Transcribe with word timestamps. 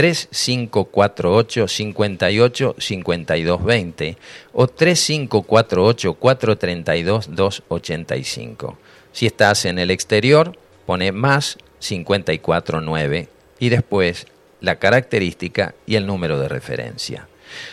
3548 0.00 1.68
58 1.68 2.74
52 2.78 3.64
20 3.64 4.16
o 4.54 4.66
3548 4.66 6.14
432 6.14 7.36
285. 7.36 8.78
Si 9.12 9.26
estás 9.26 9.66
en 9.66 9.78
el 9.78 9.90
exterior, 9.90 10.56
pone 10.86 11.12
más 11.12 11.58
549 11.80 13.28
y 13.58 13.68
después 13.68 14.26
la 14.62 14.76
característica 14.76 15.74
y 15.84 15.96
el 15.96 16.06
número 16.06 16.40
de 16.40 16.48
referencia. 16.48 17.28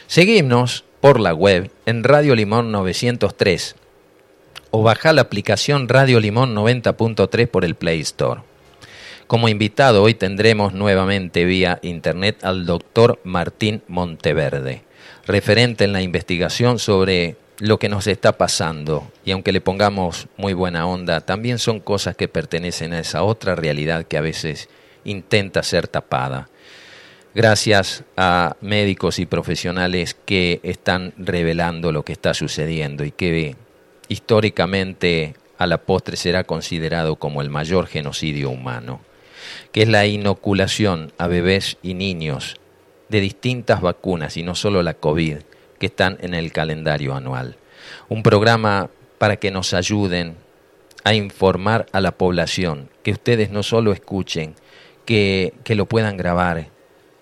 Seguimos 0.08 0.84
por 1.00 1.22
la 1.22 1.34
web 1.34 1.72
en 1.86 2.04
Radio 2.04 2.36
Limón 2.36 2.74
903 2.74 3.76
o 4.72 4.84
baja 4.84 5.14
la 5.14 5.22
aplicación 5.22 5.88
Radio 5.88 6.20
Limón 6.20 6.54
90.3 6.54 7.48
por 7.48 7.64
el 7.64 7.76
Play 7.76 8.02
Store. 8.02 8.42
Como 9.28 9.50
invitado 9.50 10.04
hoy 10.04 10.14
tendremos 10.14 10.72
nuevamente 10.74 11.44
vía 11.44 11.80
internet 11.82 12.46
al 12.46 12.66
doctor 12.66 13.20
Martín 13.26 13.82
Monteverde, 13.90 14.84
referente 15.26 15.84
en 15.84 15.92
la 15.92 16.02
investigación 16.02 16.80
sobre 16.80 17.36
lo 17.60 17.78
que 17.78 17.90
nos 17.90 18.08
está 18.08 18.38
pasando. 18.38 19.12
Y 19.26 19.32
aunque 19.32 19.52
le 19.52 19.60
pongamos 19.60 20.28
muy 20.38 20.54
buena 20.54 20.88
onda, 20.88 21.20
también 21.20 21.60
son 21.60 21.82
cosas 21.82 22.16
que 22.16 22.30
pertenecen 22.30 22.94
a 22.94 23.00
esa 23.00 23.24
otra 23.24 23.56
realidad 23.56 24.06
que 24.06 24.18
a 24.18 24.22
veces 24.22 24.70
intenta 25.04 25.62
ser 25.62 25.90
tapada. 25.90 26.48
Gracias 27.36 28.06
a 28.16 28.56
médicos 28.62 29.20
y 29.20 29.26
profesionales 29.26 30.16
que 30.26 30.62
están 30.64 31.14
revelando 31.18 31.92
lo 31.92 32.04
que 32.04 32.14
está 32.14 32.34
sucediendo 32.34 33.04
y 33.04 33.12
que 33.12 33.58
históricamente 34.08 35.36
a 35.58 35.68
la 35.68 35.80
postre 35.80 36.16
será 36.16 36.46
considerado 36.46 37.18
como 37.18 37.42
el 37.42 37.50
mayor 37.50 37.88
genocidio 37.88 38.52
humano 38.52 39.02
que 39.72 39.84
es 39.84 39.88
la 39.88 40.06
inoculación 40.06 41.12
a 41.18 41.28
bebés 41.28 41.78
y 41.82 41.94
niños 41.94 42.60
de 43.10 43.22
distintas 43.22 43.82
vacunas 43.82 44.38
y 44.38 44.44
no 44.44 44.56
solo 44.56 44.84
la 44.84 44.94
COVID 44.94 45.38
que 45.80 45.86
están 45.86 46.18
en 46.22 46.34
el 46.34 46.52
calendario 46.52 47.16
anual. 47.16 47.58
Un 48.10 48.24
programa 48.24 48.90
para 49.18 49.38
que 49.38 49.52
nos 49.52 49.74
ayuden 49.74 50.36
a 51.04 51.14
informar 51.14 51.86
a 51.92 52.02
la 52.02 52.12
población, 52.12 52.90
que 53.04 53.12
ustedes 53.12 53.50
no 53.50 53.64
solo 53.64 53.92
escuchen, 53.94 54.56
que, 55.06 55.54
que 55.64 55.76
lo 55.76 55.86
puedan 55.86 56.18
grabar, 56.18 56.68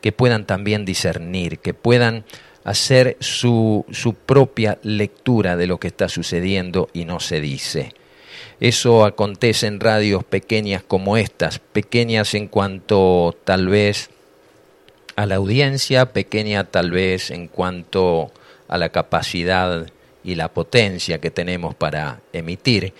que 0.01 0.11
puedan 0.11 0.45
también 0.45 0.85
discernir, 0.85 1.59
que 1.59 1.73
puedan 1.73 2.25
hacer 2.63 3.15
su, 3.19 3.85
su 3.91 4.15
propia 4.15 4.79
lectura 4.81 5.55
de 5.55 5.67
lo 5.67 5.79
que 5.79 5.87
está 5.87 6.09
sucediendo 6.09 6.89
y 6.93 7.05
no 7.05 7.19
se 7.19 7.39
dice. 7.39 7.93
Eso 8.59 9.03
acontece 9.03 9.67
en 9.67 9.81
radios 9.81 10.23
pequeñas 10.23 10.81
como 10.81 11.17
estas, 11.17 11.59
pequeñas 11.59 12.33
en 12.35 12.47
cuanto 12.47 13.35
tal 13.43 13.67
vez 13.67 14.09
a 15.17 15.25
la 15.25 15.35
audiencia, 15.35 16.13
pequeña 16.13 16.63
tal 16.63 16.91
vez 16.91 17.31
en 17.31 17.47
cuanto 17.47 18.31
a 18.69 18.77
la 18.77 18.89
capacidad 18.89 19.87
y 20.23 20.35
la 20.35 20.53
potencia 20.53 21.19
que 21.19 21.31
tenemos 21.31 21.75
para 21.75 22.21
emitir, 22.31 22.93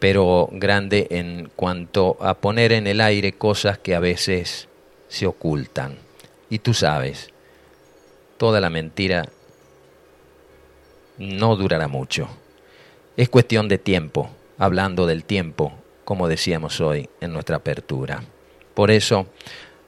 pero 0.00 0.48
grande 0.52 1.06
en 1.10 1.50
cuanto 1.54 2.16
a 2.20 2.34
poner 2.34 2.72
en 2.72 2.88
el 2.88 3.00
aire 3.00 3.32
cosas 3.32 3.78
que 3.78 3.94
a 3.94 4.00
veces 4.00 4.68
se 5.08 5.26
ocultan. 5.26 5.96
Y 6.50 6.58
tú 6.58 6.74
sabes, 6.74 7.30
toda 8.38 8.60
la 8.60 8.70
mentira 8.70 9.28
no 11.16 11.54
durará 11.54 11.86
mucho. 11.86 12.28
Es 13.16 13.28
cuestión 13.28 13.68
de 13.68 13.78
tiempo 13.78 14.30
hablando 14.58 15.06
del 15.06 15.24
tiempo, 15.24 15.72
como 16.04 16.28
decíamos 16.28 16.80
hoy 16.80 17.08
en 17.20 17.32
nuestra 17.32 17.56
apertura. 17.56 18.22
Por 18.74 18.90
eso 18.90 19.26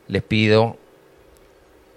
les 0.09 0.23
pido 0.23 0.77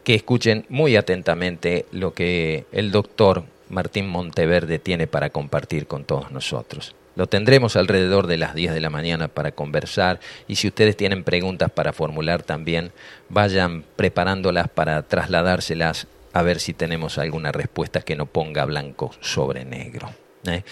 que 0.04 0.16
escuchen 0.16 0.66
muy 0.70 0.96
atentamente 0.96 1.86
lo 1.92 2.14
que 2.14 2.66
el 2.72 2.92
doctor 2.92 3.44
Martín 3.70 4.08
Monteverde 4.10 4.80
tiene 4.80 5.08
para 5.08 5.30
compartir 5.30 5.88
con 5.88 6.04
todos 6.04 6.32
nosotros. 6.32 6.96
Lo 7.16 7.28
tendremos 7.28 7.76
alrededor 7.76 8.28
de 8.28 8.38
las 8.38 8.56
10 8.56 8.74
de 8.74 8.80
la 8.80 8.90
mañana 8.90 9.28
para 9.28 9.52
conversar 9.52 10.20
y 10.48 10.56
si 10.56 10.68
ustedes 10.68 10.96
tienen 10.96 11.24
preguntas 11.24 11.70
para 11.70 11.94
formular 11.94 12.42
también, 12.42 12.92
vayan 13.30 13.84
preparándolas 13.96 14.70
para 14.70 15.02
trasladárselas 15.04 16.08
a 16.34 16.42
ver 16.42 16.60
si 16.60 16.74
tenemos 16.74 17.18
alguna 17.18 17.52
respuesta 17.52 18.02
que 18.02 18.16
no 18.16 18.26
ponga 18.26 18.64
blanco 18.66 19.12
sobre 19.20 19.66
negro. 19.66 20.10
¿eh? 20.46 20.64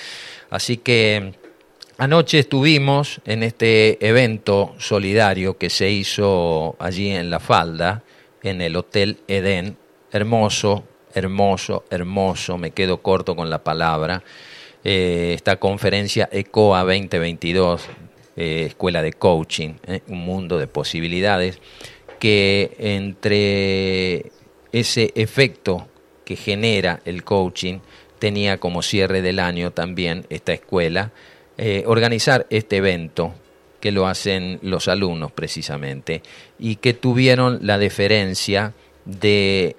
Así 0.49 0.77
que 0.77 1.33
Anoche 2.01 2.39
estuvimos 2.39 3.19
en 3.25 3.43
este 3.43 4.07
evento 4.07 4.73
solidario 4.77 5.57
que 5.57 5.69
se 5.69 5.91
hizo 5.91 6.77
allí 6.79 7.09
en 7.09 7.29
La 7.29 7.41
Falda, 7.41 8.03
en 8.41 8.61
el 8.61 8.77
Hotel 8.77 9.17
Edén. 9.27 9.75
Hermoso, 10.09 10.85
hermoso, 11.13 11.83
hermoso, 11.89 12.57
me 12.57 12.71
quedo 12.71 13.01
corto 13.01 13.35
con 13.35 13.49
la 13.49 13.65
palabra. 13.65 14.23
Eh, 14.85 15.33
esta 15.35 15.57
conferencia 15.57 16.29
ECOA 16.31 16.85
2022, 16.85 17.81
eh, 18.37 18.67
Escuela 18.67 19.01
de 19.01 19.11
Coaching, 19.11 19.73
eh, 19.85 19.99
un 20.07 20.19
mundo 20.19 20.57
de 20.57 20.67
posibilidades, 20.67 21.59
que 22.17 22.77
entre 22.79 24.31
ese 24.71 25.11
efecto 25.15 25.89
que 26.23 26.37
genera 26.37 27.01
el 27.03 27.25
coaching, 27.25 27.79
tenía 28.19 28.57
como 28.57 28.83
cierre 28.83 29.21
del 29.21 29.39
año 29.39 29.71
también 29.71 30.25
esta 30.29 30.53
escuela 30.53 31.11
eh, 31.61 31.83
organizar 31.87 32.47
este 32.49 32.77
evento 32.77 33.33
que 33.81 33.91
lo 33.91 34.07
hacen 34.07 34.59
los 34.61 34.87
alumnos 34.87 35.33
precisamente 35.33 36.21
y 36.57 36.77
que 36.77 36.93
tuvieron 36.93 37.59
la 37.63 37.77
deferencia 37.77 38.73
de 39.03 39.75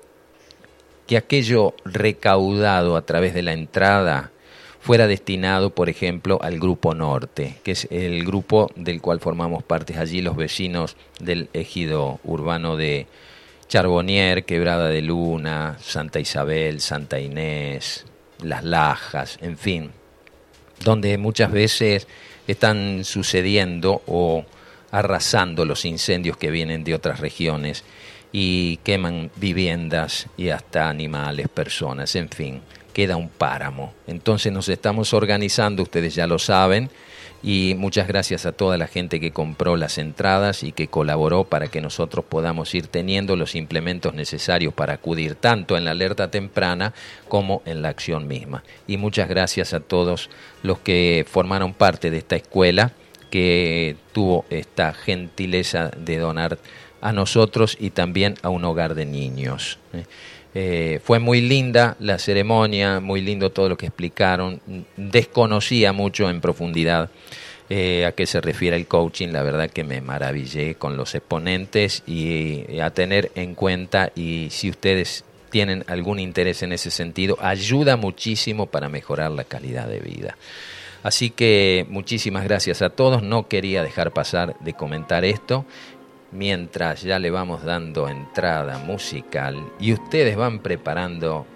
que 1.07 1.17
aquello 1.17 1.73
recaudado 1.87 2.99
a 2.99 3.07
través 3.07 3.33
de 3.33 3.41
la 3.41 3.55
entrada 3.55 4.31
fuera 4.81 5.07
destinado, 5.07 5.71
por 5.71 5.89
ejemplo, 5.89 6.39
al 6.43 6.61
Grupo 6.61 6.95
Norte, 6.95 7.57
que 7.63 7.71
es 7.71 7.89
el 7.91 8.27
grupo 8.27 8.71
del 8.77 9.01
cual 9.01 9.19
formamos 9.19 9.63
parte 9.63 9.97
allí 9.97 10.21
los 10.21 10.37
vecinos 10.37 10.97
del 11.19 11.49
ejido 11.55 12.21
urbano 12.25 12.77
de 12.77 13.07
Charbonnier, 13.69 14.45
Quebrada 14.45 14.89
de 14.89 15.01
Luna, 15.01 15.79
Santa 15.81 16.21
Isabel, 16.21 16.83
Santa 16.83 17.19
Inés, 17.21 18.05
Las 18.43 18.65
Lajas, 18.65 19.39
en 19.41 19.57
fin, 19.57 19.93
donde 20.85 21.19
muchas 21.19 21.53
veces 21.53 22.07
están 22.47 23.05
sucediendo 23.05 24.03
o 24.07 24.45
arrasando 24.91 25.65
los 25.65 25.85
incendios 25.85 26.37
que 26.37 26.51
vienen 26.51 26.85
de 26.85 26.95
otras 26.95 27.21
regiones 27.21 27.85
y 28.33 28.79
queman 28.79 29.31
viviendas 29.37 30.27
y 30.37 30.49
hasta 30.51 30.89
animales, 30.89 31.49
personas, 31.49 32.15
en 32.17 32.29
fin, 32.29 32.61
queda 32.93 33.17
un 33.17 33.29
páramo. 33.29 33.95
Entonces 34.07 34.53
nos 34.53 34.69
estamos 34.69 35.15
organizando, 35.15 35.83
ustedes 35.83 36.15
ya 36.15 36.27
lo 36.27 36.39
saben, 36.39 36.91
y 37.43 37.75
muchas 37.79 38.07
gracias 38.07 38.45
a 38.45 38.53
toda 38.53 38.77
la 38.77 38.87
gente 38.87 39.21
que 39.21 39.31
compró 39.31 39.77
las 39.77 39.99
entradas 39.99 40.63
y 40.63 40.73
que 40.73 40.89
colaboró 40.89 41.45
para 41.45 41.69
que 41.69 41.81
nosotros 41.81 42.25
podamos 42.25 42.75
ir 42.75 42.87
teniendo 42.87 43.37
los 43.37 43.55
implementos 43.55 44.15
necesarios 44.15 44.75
para 44.75 44.95
acudir 44.95 45.35
tanto 45.35 45.77
en 45.77 45.85
la 45.85 45.93
alerta 45.93 46.31
temprana 46.31 46.93
como 47.29 47.63
en 47.65 47.83
la 47.83 47.89
acción 47.89 48.27
misma. 48.29 48.63
Y 48.87 48.99
muchas 48.99 49.29
gracias 49.29 49.73
a 49.73 49.81
todos 49.81 50.29
los 50.63 50.79
que 50.81 51.25
formaron 51.29 51.73
parte 51.73 52.11
de 52.11 52.19
esta 52.19 52.37
escuela 52.37 52.93
que 53.31 53.97
tuvo 54.13 54.45
esta 54.51 54.93
gentileza 54.93 55.91
de 55.97 56.19
donar 56.19 56.59
a 57.01 57.13
nosotros 57.13 57.77
y 57.81 57.91
también 57.91 58.35
a 58.43 58.51
un 58.51 58.65
hogar 58.65 58.95
de 58.95 59.07
niños. 59.07 59.79
Eh, 60.55 61.01
fue 61.05 61.19
muy 61.19 61.41
linda 61.41 61.97
la 62.01 62.19
ceremonia, 62.19 63.01
muy 63.01 63.21
lindo 63.21 63.51
todo 63.51 63.69
lo 63.69 63.77
que 63.77 63.87
explicaron. 63.87 64.61
Desconocía 64.97 65.93
mucho 65.93 66.29
en 66.29 66.41
profundidad 66.41 67.11
eh, 67.69 68.05
a 68.05 68.13
qué 68.13 68.27
se 68.27 68.41
refiere 68.41 68.77
el 68.77 68.87
coaching. 68.87 69.29
La 69.29 69.43
verdad 69.43 69.71
que 69.71 69.85
me 69.85 70.01
maravillé 70.01 70.75
con 70.75 70.97
los 70.97 71.15
exponentes 71.15 72.03
y 72.07 72.81
a 72.81 72.91
tener 72.91 73.31
en 73.35 73.55
cuenta 73.55 74.11
y 74.15 74.49
si 74.51 74.71
ustedes 74.71 75.25
tienen 75.51 75.85
algún 75.89 76.19
interés 76.19 76.63
en 76.63 76.73
ese 76.73 76.91
sentido, 76.91 77.37
ayuda 77.41 77.97
muchísimo 77.97 78.67
para 78.67 78.89
mejorar 78.89 79.31
la 79.33 79.45
calidad 79.45 79.89
de 79.89 80.01
vida. 80.01 80.37
Así 81.03 81.31
que 81.31 81.87
muchísimas 81.89 82.45
gracias 82.45 82.83
a 82.83 82.91
todos. 82.91 83.23
No 83.23 83.49
quería 83.49 83.83
dejar 83.83 84.13
pasar 84.13 84.57
de 84.61 84.75
comentar 84.75 85.25
esto 85.25 85.65
mientras 86.33 87.03
ya 87.03 87.19
le 87.19 87.31
vamos 87.31 87.65
dando 87.65 88.09
entrada 88.09 88.79
musical 88.79 89.57
y 89.79 89.93
ustedes 89.93 90.37
van 90.37 90.61
preparando 90.61 91.47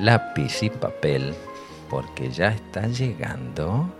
lápiz 0.00 0.62
y 0.62 0.70
papel 0.70 1.34
porque 1.88 2.30
ya 2.30 2.48
está 2.48 2.86
llegando. 2.86 3.92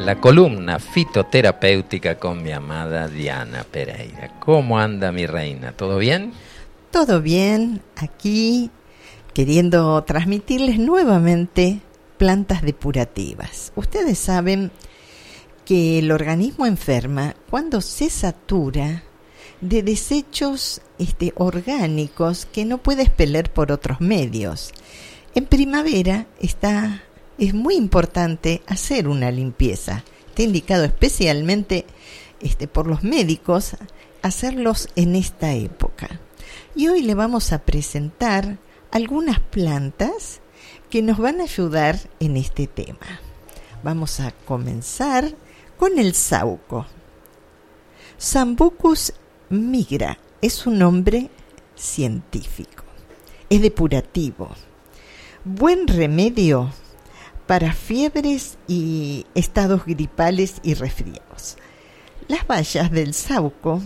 La 0.00 0.20
columna 0.20 0.78
fitoterapéutica 0.78 2.16
con 2.16 2.40
mi 2.40 2.52
amada 2.52 3.08
Diana 3.08 3.64
Pereira. 3.64 4.38
¿Cómo 4.38 4.78
anda 4.78 5.10
mi 5.10 5.26
reina? 5.26 5.72
¿Todo 5.72 5.98
bien? 5.98 6.32
Todo 6.92 7.20
bien, 7.20 7.82
aquí 7.96 8.70
queriendo 9.36 10.02
transmitirles 10.04 10.78
nuevamente 10.78 11.82
plantas 12.16 12.62
depurativas. 12.62 13.70
Ustedes 13.76 14.18
saben 14.18 14.70
que 15.66 15.98
el 15.98 16.10
organismo 16.10 16.64
enferma 16.64 17.36
cuando 17.50 17.82
se 17.82 18.08
satura 18.08 19.02
de 19.60 19.82
desechos 19.82 20.80
este, 20.98 21.34
orgánicos 21.36 22.46
que 22.46 22.64
no 22.64 22.78
puede 22.78 23.02
expeler 23.02 23.52
por 23.52 23.72
otros 23.72 24.00
medios. 24.00 24.72
En 25.34 25.44
primavera 25.44 26.26
está, 26.40 27.02
es 27.36 27.52
muy 27.52 27.74
importante 27.74 28.62
hacer 28.66 29.06
una 29.06 29.30
limpieza. 29.30 30.02
Está 30.28 30.44
indicado 30.44 30.84
especialmente 30.84 31.84
este, 32.40 32.68
por 32.68 32.86
los 32.86 33.04
médicos 33.04 33.76
hacerlos 34.22 34.88
en 34.96 35.14
esta 35.14 35.52
época. 35.52 36.22
Y 36.74 36.88
hoy 36.88 37.02
le 37.02 37.14
vamos 37.14 37.52
a 37.52 37.58
presentar 37.58 38.64
algunas 38.90 39.40
plantas 39.40 40.40
que 40.90 41.02
nos 41.02 41.18
van 41.18 41.40
a 41.40 41.44
ayudar 41.44 41.98
en 42.20 42.36
este 42.36 42.66
tema. 42.66 43.20
Vamos 43.82 44.20
a 44.20 44.32
comenzar 44.46 45.34
con 45.76 45.98
el 45.98 46.14
sauco. 46.14 46.86
Sambucus 48.18 49.12
migra 49.50 50.18
es 50.40 50.66
un 50.66 50.78
nombre 50.78 51.30
científico, 51.74 52.84
es 53.50 53.60
depurativo, 53.60 54.48
buen 55.44 55.86
remedio 55.86 56.72
para 57.46 57.72
fiebres 57.72 58.58
y 58.66 59.26
estados 59.34 59.84
gripales 59.84 60.56
y 60.62 60.74
resfriados. 60.74 61.56
Las 62.28 62.46
bayas 62.46 62.90
del 62.90 63.14
sauco 63.14 63.80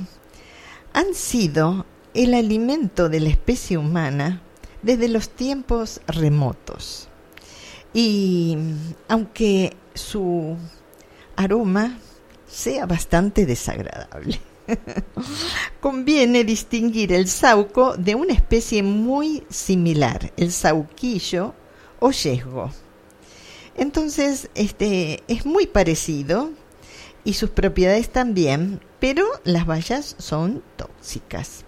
han 0.92 1.14
sido 1.14 1.84
el 2.14 2.34
alimento 2.34 3.08
de 3.08 3.20
la 3.20 3.28
especie 3.28 3.76
humana 3.76 4.42
desde 4.82 5.08
los 5.08 5.30
tiempos 5.30 6.00
remotos. 6.06 7.08
Y 7.92 8.56
aunque 9.08 9.76
su 9.94 10.56
aroma 11.36 11.98
sea 12.46 12.86
bastante 12.86 13.46
desagradable, 13.46 14.40
conviene 15.80 16.44
distinguir 16.44 17.12
el 17.12 17.28
sauco 17.28 17.96
de 17.96 18.14
una 18.14 18.32
especie 18.32 18.82
muy 18.82 19.44
similar, 19.48 20.32
el 20.36 20.52
sauquillo 20.52 21.54
o 21.98 22.10
yesgo. 22.10 22.70
Entonces, 23.76 24.50
este 24.54 25.22
es 25.28 25.46
muy 25.46 25.66
parecido 25.66 26.50
y 27.24 27.34
sus 27.34 27.50
propiedades 27.50 28.10
también, 28.10 28.80
pero 28.98 29.26
las 29.44 29.66
bayas 29.66 30.16
son 30.18 30.62
tóxicas. 30.76 31.64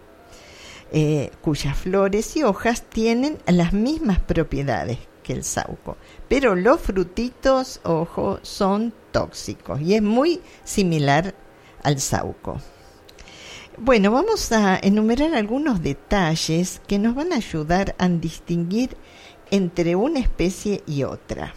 Eh, 0.94 1.30
cuyas 1.40 1.74
flores 1.74 2.36
y 2.36 2.42
hojas 2.42 2.82
tienen 2.82 3.38
las 3.46 3.72
mismas 3.72 4.18
propiedades 4.18 4.98
que 5.22 5.32
el 5.32 5.42
sauco, 5.42 5.96
pero 6.28 6.54
los 6.54 6.82
frutitos, 6.82 7.80
ojo, 7.82 8.40
son 8.42 8.92
tóxicos 9.10 9.80
y 9.80 9.94
es 9.94 10.02
muy 10.02 10.42
similar 10.64 11.34
al 11.82 11.98
sauco. 11.98 12.60
Bueno, 13.78 14.10
vamos 14.10 14.52
a 14.52 14.78
enumerar 14.82 15.34
algunos 15.34 15.82
detalles 15.82 16.82
que 16.86 16.98
nos 16.98 17.14
van 17.14 17.32
a 17.32 17.36
ayudar 17.36 17.94
a 17.96 18.06
distinguir 18.10 18.94
entre 19.50 19.96
una 19.96 20.20
especie 20.20 20.82
y 20.86 21.04
otra. 21.04 21.54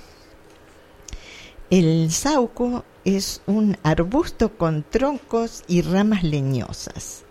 El 1.70 2.10
sauco 2.10 2.86
es 3.04 3.42
un 3.48 3.78
arbusto 3.84 4.58
con 4.58 4.86
troncos 4.90 5.66
y 5.68 5.81
ramas 5.81 6.24
leñosas 6.24 7.25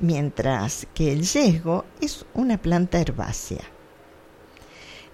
mientras 0.00 0.86
que 0.94 1.12
el 1.12 1.22
yesgo 1.22 1.84
es 2.00 2.24
una 2.34 2.58
planta 2.58 2.98
herbácea. 2.98 3.64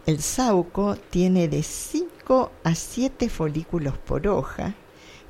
El 0.04 0.20
sauco 0.20 0.96
tiene 0.96 1.46
de 1.48 1.62
5 1.62 2.50
a 2.64 2.74
7 2.74 3.28
folículos 3.28 3.96
por 3.98 4.26
hoja 4.26 4.74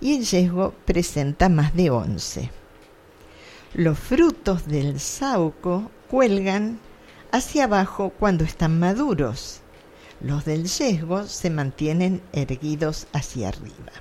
y 0.00 0.16
el 0.16 0.24
yesgo 0.24 0.72
presenta 0.84 1.48
más 1.48 1.74
de 1.74 1.90
11. 1.90 2.50
Los 3.74 3.98
frutos 3.98 4.66
del 4.66 4.98
sauco 5.00 5.90
cuelgan 6.10 6.78
hacia 7.30 7.64
abajo 7.64 8.12
cuando 8.18 8.44
están 8.44 8.78
maduros. 8.78 9.60
Los 10.20 10.44
del 10.44 10.66
yesgo 10.66 11.26
se 11.26 11.50
mantienen 11.50 12.22
erguidos 12.32 13.06
hacia 13.12 13.48
arriba. 13.48 13.92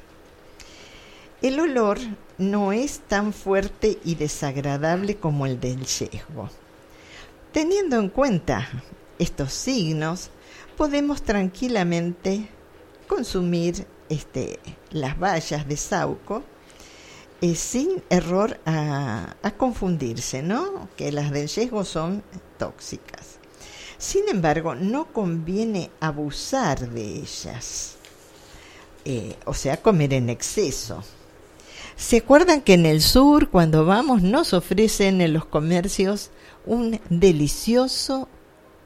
El 1.41 1.59
olor 1.59 1.97
no 2.37 2.71
es 2.71 2.99
tan 2.99 3.33
fuerte 3.33 3.97
y 4.03 4.13
desagradable 4.13 5.15
como 5.15 5.47
el 5.47 5.59
del 5.59 5.85
yesgo. 5.85 6.49
Teniendo 7.51 7.97
en 7.97 8.09
cuenta 8.09 8.69
estos 9.17 9.51
signos, 9.51 10.29
podemos 10.77 11.23
tranquilamente 11.23 12.47
consumir 13.07 13.87
este, 14.07 14.59
las 14.91 15.17
bayas 15.17 15.67
de 15.67 15.77
sauco 15.77 16.43
eh, 17.41 17.55
sin 17.55 18.03
error 18.11 18.59
a, 18.67 19.35
confundirse, 19.57 20.43
¿no? 20.43 20.89
Que 20.95 21.11
las 21.11 21.31
del 21.31 21.47
yesgo 21.47 21.83
son 21.85 22.23
tóxicas. 22.59 23.39
Sin 23.97 24.29
embargo, 24.29 24.75
no 24.75 25.11
conviene 25.11 25.89
abusar 25.99 26.87
de 26.87 27.15
ellas, 27.15 27.95
eh, 29.05 29.35
o 29.45 29.55
sea, 29.55 29.81
comer 29.81 30.13
en 30.13 30.29
exceso. 30.29 31.03
¿Se 32.01 32.17
acuerdan 32.17 32.61
que 32.61 32.73
en 32.73 32.87
el 32.87 32.99
sur, 32.99 33.49
cuando 33.49 33.85
vamos, 33.85 34.23
nos 34.23 34.53
ofrecen 34.53 35.21
en 35.21 35.33
los 35.33 35.45
comercios 35.45 36.31
un 36.65 36.99
delicioso 37.11 38.27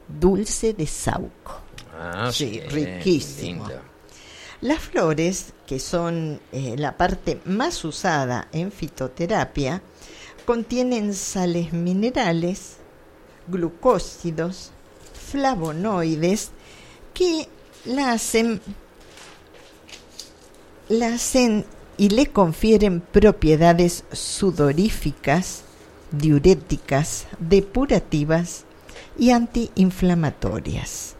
dulce 0.06 0.74
de 0.74 0.86
sauco? 0.86 1.62
Ah, 1.98 2.28
sí, 2.30 2.60
riquísimo. 2.60 3.66
Las 4.60 4.80
flores, 4.80 5.54
que 5.66 5.78
son 5.78 6.40
eh, 6.52 6.74
la 6.76 6.98
parte 6.98 7.40
más 7.46 7.82
usada 7.86 8.48
en 8.52 8.70
fitoterapia, 8.70 9.80
contienen 10.44 11.14
sales 11.14 11.72
minerales, 11.72 12.76
glucósidos, 13.48 14.72
flavonoides 15.30 16.50
que 17.14 17.48
la 17.86 18.12
hacen, 18.12 18.60
la 20.90 21.14
hacen 21.14 21.64
y 21.98 22.10
le 22.10 22.26
confieren 22.26 23.00
propiedades 23.00 24.04
sudoríficas, 24.12 25.62
diuréticas, 26.10 27.26
depurativas 27.38 28.64
y 29.18 29.30
antiinflamatorias. 29.30 31.14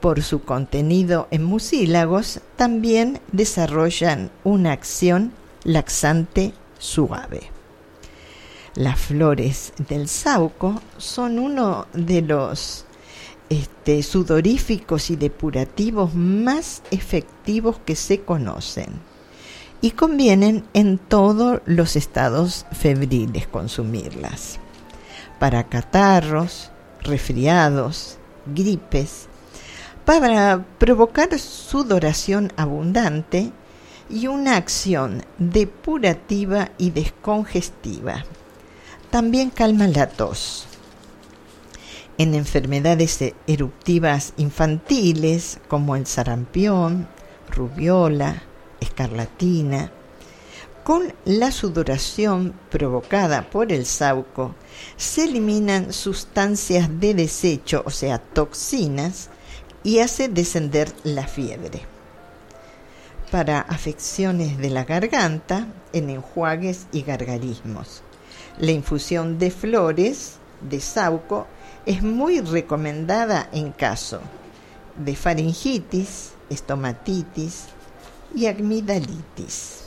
Por 0.00 0.22
su 0.22 0.42
contenido 0.42 1.28
en 1.30 1.44
mucílagos, 1.44 2.40
también 2.56 3.20
desarrollan 3.30 4.30
una 4.44 4.72
acción 4.72 5.32
laxante 5.64 6.54
suave. 6.78 7.50
Las 8.74 8.98
flores 8.98 9.72
del 9.88 10.08
sauco 10.08 10.80
son 10.96 11.38
uno 11.38 11.86
de 11.92 12.22
los 12.22 12.86
este, 13.48 14.02
sudoríficos 14.02 15.10
y 15.10 15.16
depurativos 15.16 16.14
más 16.14 16.82
efectivos 16.90 17.78
que 17.84 17.96
se 17.96 18.22
conocen 18.22 19.11
y 19.82 19.90
convienen 19.90 20.64
en 20.72 20.96
todos 20.96 21.60
los 21.66 21.96
estados 21.96 22.64
febriles 22.72 23.48
consumirlas. 23.48 24.58
Para 25.38 25.64
catarros, 25.64 26.70
resfriados, 27.02 28.16
gripes, 28.46 29.26
para 30.04 30.64
provocar 30.78 31.36
sudoración 31.38 32.52
abundante 32.56 33.52
y 34.08 34.28
una 34.28 34.56
acción 34.56 35.24
depurativa 35.38 36.70
y 36.78 36.90
descongestiva. 36.90 38.24
También 39.10 39.50
calma 39.50 39.88
la 39.88 40.08
tos. 40.08 40.66
En 42.18 42.34
enfermedades 42.34 43.18
eruptivas 43.48 44.32
infantiles 44.36 45.58
como 45.66 45.96
el 45.96 46.06
sarampión, 46.06 47.08
rubiola, 47.50 48.42
escarlatina, 48.82 49.90
con 50.84 51.14
la 51.24 51.52
sudoración 51.52 52.54
provocada 52.70 53.48
por 53.48 53.72
el 53.72 53.86
sauco, 53.86 54.54
se 54.96 55.24
eliminan 55.24 55.92
sustancias 55.92 56.88
de 57.00 57.14
desecho, 57.14 57.82
o 57.86 57.90
sea, 57.90 58.18
toxinas, 58.18 59.30
y 59.84 60.00
hace 60.00 60.28
descender 60.28 60.92
la 61.04 61.26
fiebre. 61.26 61.82
Para 63.30 63.60
afecciones 63.60 64.58
de 64.58 64.70
la 64.70 64.84
garganta, 64.84 65.66
en 65.92 66.10
enjuagues 66.10 66.86
y 66.92 67.02
gargarismos. 67.02 68.02
La 68.58 68.72
infusión 68.72 69.38
de 69.38 69.50
flores 69.50 70.34
de 70.68 70.80
sauco 70.80 71.46
es 71.86 72.02
muy 72.02 72.40
recomendada 72.40 73.48
en 73.52 73.72
caso 73.72 74.20
de 74.96 75.16
faringitis, 75.16 76.32
estomatitis, 76.50 77.64
y 78.34 78.46
amigdalitis. 78.46 79.82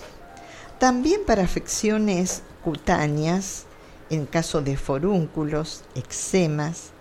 También 0.79 1.21
para 1.25 1.43
afecciones 1.43 2.43
cutáneas, 2.63 3.65
en 4.09 4.25
caso 4.25 4.61
de 4.61 4.77
forúnculos, 4.77 5.83
eczemas, 5.95 6.91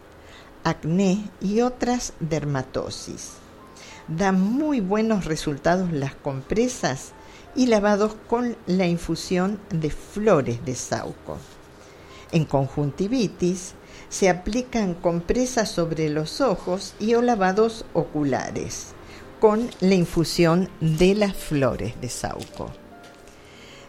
acné 0.63 1.29
y 1.41 1.61
otras 1.61 2.13
dermatosis. 2.21 3.33
Dan 4.09 4.41
muy 4.41 4.81
buenos 4.81 5.25
resultados 5.25 5.93
las 5.93 6.15
compresas 6.15 7.13
y 7.55 7.67
lavados 7.67 8.15
con 8.29 8.57
la 8.67 8.87
infusión 8.87 9.59
de 9.71 9.91
flores 9.91 10.65
de 10.65 10.75
sauco. 10.75 11.39
En 12.33 12.45
conjuntivitis 12.45 13.75
se 14.09 14.29
aplican 14.29 14.95
compresas 14.95 15.71
sobre 15.71 16.09
los 16.09 16.41
ojos 16.41 16.95
y 16.99 17.15
o 17.15 17.23
lavados 17.23 17.85
oculares 17.93 18.94
con 19.45 19.69
la 19.81 19.95
infusión 19.95 20.71
de 20.81 21.15
las 21.15 21.37
flores 21.37 22.01
de 22.01 22.09
sauco. 22.09 22.73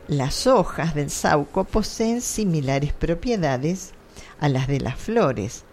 Las 0.09 0.47
hojas 0.47 0.93
del 0.93 1.09
sauco 1.09 1.63
poseen 1.63 2.19
similares 2.19 2.91
propiedades 2.91 3.93
a 4.41 4.49
las 4.49 4.67
de 4.67 4.81
las 4.81 4.97
flores, 4.97 5.63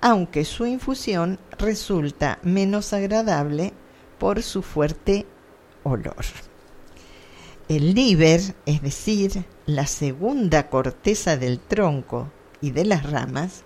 aunque 0.00 0.44
su 0.44 0.66
infusión 0.66 1.38
resulta 1.56 2.40
menos 2.42 2.92
agradable 2.92 3.74
por 4.18 4.42
su 4.42 4.60
fuerte 4.60 5.24
olor. 5.84 6.24
El 7.68 7.94
liber, 7.94 8.40
es 8.66 8.82
decir, 8.82 9.44
la 9.66 9.86
segunda 9.86 10.68
corteza 10.68 11.36
del 11.36 11.60
tronco 11.60 12.28
y 12.60 12.72
de 12.72 12.84
las 12.84 13.08
ramas, 13.08 13.62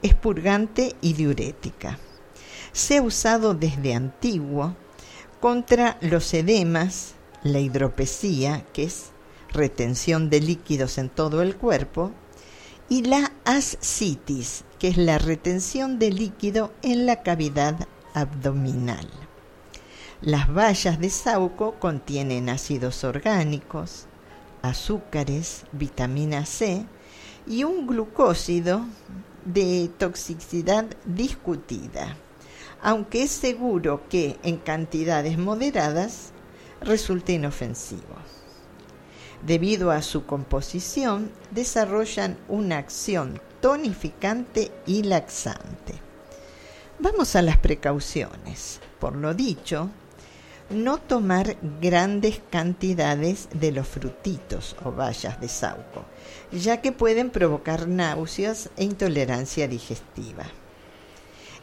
es 0.00 0.14
purgante 0.14 0.96
y 1.02 1.12
diurética. 1.12 1.98
Se 2.72 2.96
ha 2.96 3.02
usado 3.02 3.52
desde 3.52 3.92
antiguo 3.92 4.74
contra 5.42 5.98
los 6.00 6.32
edemas, 6.34 7.14
la 7.42 7.58
hidropesía, 7.58 8.64
que 8.72 8.84
es 8.84 9.10
retención 9.52 10.30
de 10.30 10.40
líquidos 10.40 10.98
en 10.98 11.08
todo 11.08 11.42
el 11.42 11.56
cuerpo, 11.56 12.12
y 12.88 13.02
la 13.02 13.32
ascitis, 13.44 14.62
que 14.78 14.86
es 14.86 14.96
la 14.96 15.18
retención 15.18 15.98
de 15.98 16.12
líquido 16.12 16.72
en 16.82 17.06
la 17.06 17.24
cavidad 17.24 17.88
abdominal. 18.14 19.08
Las 20.20 20.46
bayas 20.54 21.00
de 21.00 21.10
sauco 21.10 21.74
contienen 21.80 22.48
ácidos 22.48 23.02
orgánicos, 23.02 24.06
azúcares, 24.62 25.64
vitamina 25.72 26.46
C 26.46 26.86
y 27.48 27.64
un 27.64 27.88
glucósido 27.88 28.86
de 29.44 29.90
toxicidad 29.98 30.86
discutida, 31.04 32.16
aunque 32.82 33.22
es 33.22 33.30
seguro 33.30 34.02
que 34.08 34.38
en 34.42 34.58
cantidades 34.58 35.38
moderadas 35.38 36.32
resulte 36.80 37.32
inofensivo. 37.32 38.16
Debido 39.46 39.90
a 39.90 40.02
su 40.02 40.26
composición, 40.26 41.30
desarrollan 41.50 42.36
una 42.48 42.78
acción 42.78 43.40
tonificante 43.60 44.70
y 44.86 45.04
laxante. 45.04 45.94
Vamos 46.98 47.34
a 47.34 47.42
las 47.42 47.56
precauciones. 47.58 48.80
Por 49.00 49.16
lo 49.16 49.34
dicho, 49.34 49.90
no 50.70 50.98
tomar 50.98 51.56
grandes 51.80 52.40
cantidades 52.50 53.48
de 53.52 53.72
los 53.72 53.88
frutitos 53.88 54.76
o 54.84 54.92
bayas 54.92 55.40
de 55.40 55.48
sauco, 55.48 56.04
ya 56.52 56.80
que 56.80 56.92
pueden 56.92 57.30
provocar 57.30 57.88
náuseas 57.88 58.70
e 58.76 58.84
intolerancia 58.84 59.66
digestiva. 59.68 60.44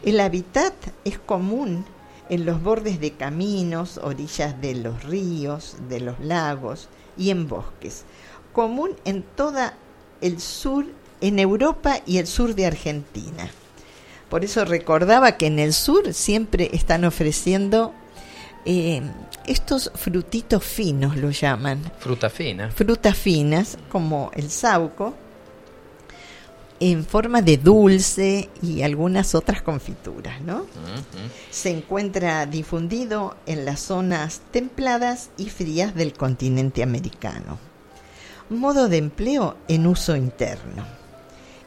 El 0.03 0.19
hábitat 0.19 0.73
es 1.03 1.19
común 1.19 1.85
en 2.29 2.45
los 2.45 2.61
bordes 2.61 2.99
de 2.99 3.11
caminos, 3.11 3.99
orillas 4.01 4.61
de 4.61 4.75
los 4.75 5.03
ríos, 5.03 5.75
de 5.89 5.99
los 5.99 6.19
lagos 6.19 6.87
y 7.17 7.31
en 7.31 7.47
bosques, 7.47 8.05
común 8.53 8.91
en 9.03 9.23
toda 9.23 9.73
el 10.21 10.39
sur, 10.39 10.85
en 11.21 11.39
Europa 11.39 11.99
y 12.05 12.17
el 12.17 12.27
sur 12.27 12.55
de 12.55 12.65
Argentina. 12.65 13.49
Por 14.29 14.45
eso 14.45 14.63
recordaba 14.63 15.37
que 15.37 15.47
en 15.47 15.59
el 15.59 15.73
sur 15.73 16.13
siempre 16.13 16.69
están 16.71 17.03
ofreciendo 17.03 17.93
eh, 18.65 19.01
estos 19.47 19.91
frutitos 19.95 20.63
finos 20.63 21.17
lo 21.17 21.31
llaman. 21.31 21.81
Frutas 21.99 22.31
finas. 22.31 22.73
Frutas 22.73 23.17
finas, 23.17 23.77
como 23.89 24.31
el 24.35 24.51
sauco, 24.51 25.15
en 26.79 27.05
forma 27.05 27.41
de 27.41 27.57
dulce 27.57 28.49
y 28.61 28.81
algunas 28.81 29.35
otras 29.35 29.61
confituras, 29.61 30.41
¿no? 30.41 30.65
Se 31.51 31.69
encuentra 31.71 32.45
difundido 32.45 33.35
en 33.45 33.65
las 33.65 33.81
zonas 33.81 34.41
templadas 34.51 35.29
y 35.37 35.49
frías 35.49 35.93
del 35.95 36.13
continente 36.13 36.81
americano. 36.83 37.57
Modo 38.49 38.87
de 38.87 38.97
empleo 38.97 39.57
en 39.67 39.87
uso 39.87 40.15
interno. 40.15 40.85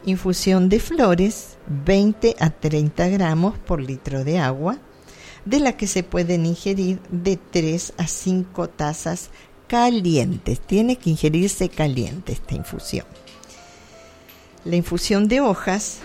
Infusión 0.04 0.68
de 0.68 0.80
flores, 0.80 1.58
20 1.84 2.36
a 2.40 2.50
30 2.50 3.08
gramos 3.08 3.58
por 3.58 3.80
litro 3.80 4.24
de 4.24 4.38
agua 4.38 4.78
de 5.44 5.60
la 5.60 5.76
que 5.76 5.86
se 5.86 6.02
pueden 6.02 6.46
ingerir 6.46 7.00
de 7.10 7.36
3 7.36 7.94
a 7.98 8.06
5 8.06 8.68
tazas 8.68 9.30
calientes. 9.68 10.60
Tiene 10.60 10.96
que 10.96 11.10
ingerirse 11.10 11.68
caliente 11.68 12.32
esta 12.32 12.54
infusión. 12.54 13.06
La 14.64 14.76
infusión 14.76 15.26
de 15.26 15.40
hojas, 15.40 15.98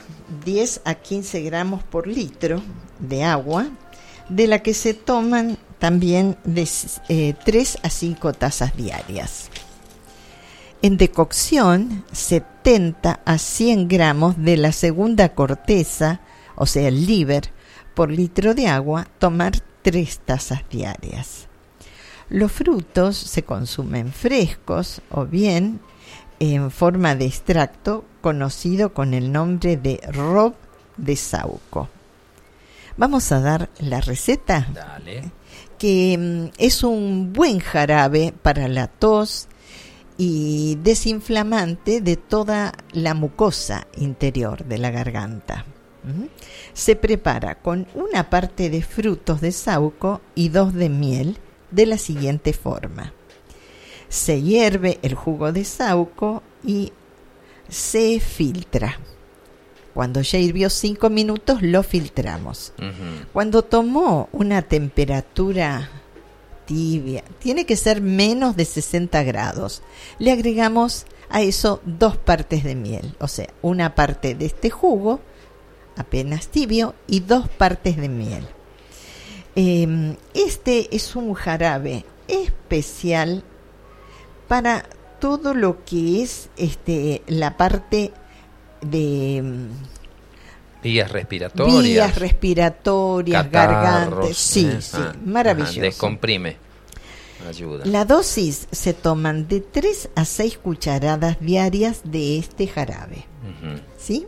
10 0.45 0.81
a 0.83 0.95
15 0.95 1.41
gramos 1.41 1.83
por 1.83 2.07
litro 2.07 2.61
de 2.99 3.23
agua, 3.23 3.67
de 4.29 4.47
la 4.47 4.59
que 4.59 4.73
se 4.73 4.95
toman 4.95 5.57
también 5.77 6.37
de 6.43 6.63
3 6.65 6.95
eh, 7.07 7.79
a 7.83 7.89
5 7.89 8.33
tazas 8.33 8.75
diarias. 8.75 9.49
En 10.81 10.97
decocción, 10.97 12.03
70 12.11 13.19
a 13.23 13.37
100 13.37 13.87
gramos 13.87 14.37
de 14.37 14.57
la 14.57 14.71
segunda 14.71 15.29
corteza, 15.29 16.21
o 16.55 16.65
sea, 16.65 16.87
el 16.87 17.05
liver, 17.05 17.51
por 17.93 18.11
litro 18.11 18.55
de 18.55 18.67
agua, 18.67 19.07
tomar 19.19 19.53
tres 19.81 20.19
tazas 20.19 20.63
diarias. 20.69 21.47
Los 22.29 22.51
frutos 22.51 23.17
se 23.17 23.43
consumen 23.43 24.11
frescos 24.11 25.01
o 25.09 25.25
bien 25.25 25.79
en 26.39 26.69
forma 26.71 27.15
de 27.15 27.25
extracto 27.25 28.03
conocido 28.27 28.93
con 28.93 29.13
el 29.13 29.31
nombre 29.31 29.77
de 29.77 30.01
rob 30.12 30.53
de 30.98 31.15
sauco. 31.15 31.88
Vamos 32.98 33.31
a 33.31 33.39
dar 33.39 33.69
la 33.79 34.01
receta, 34.01 34.67
que 35.77 36.17
mm, 36.19 36.51
es 36.57 36.84
un 36.84 37.31
buen 37.31 37.60
jarabe 37.60 38.34
para 38.41 38.67
la 38.67 38.88
tos 38.88 39.48
y 40.17 40.77
desinflamante 40.84 42.01
de 42.01 42.17
toda 42.17 42.74
la 42.91 43.13
mucosa 43.13 43.88
interior 43.96 44.65
de 44.65 44.77
la 44.77 44.91
garganta. 44.91 45.63
Se 46.74 46.98
prepara 46.98 47.55
con 47.55 47.88
una 47.93 48.29
parte 48.29 48.69
de 48.69 48.81
frutos 48.81 49.39
de 49.39 49.53
sauco 49.53 50.19
y 50.36 50.50
dos 50.50 50.74
de 50.74 50.89
miel 50.89 51.38
de 51.72 51.86
la 51.86 51.98
siguiente 51.98 52.51
forma. 52.51 53.13
Se 54.10 54.41
hierve 54.41 55.00
el 55.01 55.15
jugo 55.15 55.53
de 55.53 55.63
sauco 55.63 56.43
y 56.62 56.91
se 57.69 58.19
filtra. 58.19 59.00
Cuando 59.93 60.21
ya 60.21 60.38
hirvió 60.38 60.69
cinco 60.69 61.09
minutos 61.09 61.62
lo 61.62 61.81
filtramos. 61.81 62.74
Cuando 63.33 63.63
tomó 63.63 64.29
una 64.31 64.62
temperatura 64.62 65.89
tibia, 66.65 67.24
tiene 67.39 67.65
que 67.65 67.75
ser 67.75 68.01
menos 68.01 68.55
de 68.55 68.65
60 68.65 69.24
grados, 69.24 69.81
le 70.19 70.31
agregamos 70.31 71.05
a 71.29 71.41
eso 71.41 71.81
dos 71.86 72.17
partes 72.17 72.63
de 72.63 72.75
miel, 72.75 73.15
o 73.19 73.27
sea, 73.27 73.47
una 73.62 73.95
parte 73.95 74.36
de 74.36 74.45
este 74.45 74.69
jugo 74.69 75.19
apenas 75.97 76.47
tibio 76.47 76.93
y 77.07 77.21
dos 77.21 77.50
partes 77.50 77.97
de 77.97 78.09
miel. 78.09 78.47
Em, 79.55 80.15
este 80.33 80.95
es 80.95 81.15
un 81.15 81.33
jarabe 81.33 82.05
especial 82.27 83.43
para 84.47 84.86
todo 85.19 85.53
lo 85.53 85.83
que 85.86 86.21
es 86.24 86.50
este 86.57 87.21
la 87.27 87.57
parte 87.57 88.12
de 88.81 89.38
em, 89.38 89.67
vías 90.83 91.12
respiratorias, 91.12 91.83
vías 91.83 92.15
respiratorias, 92.19 93.51
gargantes, 93.51 94.38
sí, 94.38 94.65
¿eh? 94.71 94.81
sí, 94.81 94.97
Ah, 95.00 95.13
maravilloso. 95.25 95.71
ajá, 95.74 95.81
descomprime. 95.81 96.57
Ayuda. 97.47 97.86
La 97.86 98.03
dosis 98.03 98.67
se 98.71 98.93
toman 98.93 99.47
de 99.47 99.62
3 99.62 100.09
a 100.15 100.25
6 100.25 100.57
cucharadas 100.57 101.38
diarias 101.39 102.01
de 102.03 102.39
este 102.39 102.67
jarabe. 102.67 103.25
¿Sí? 103.97 104.25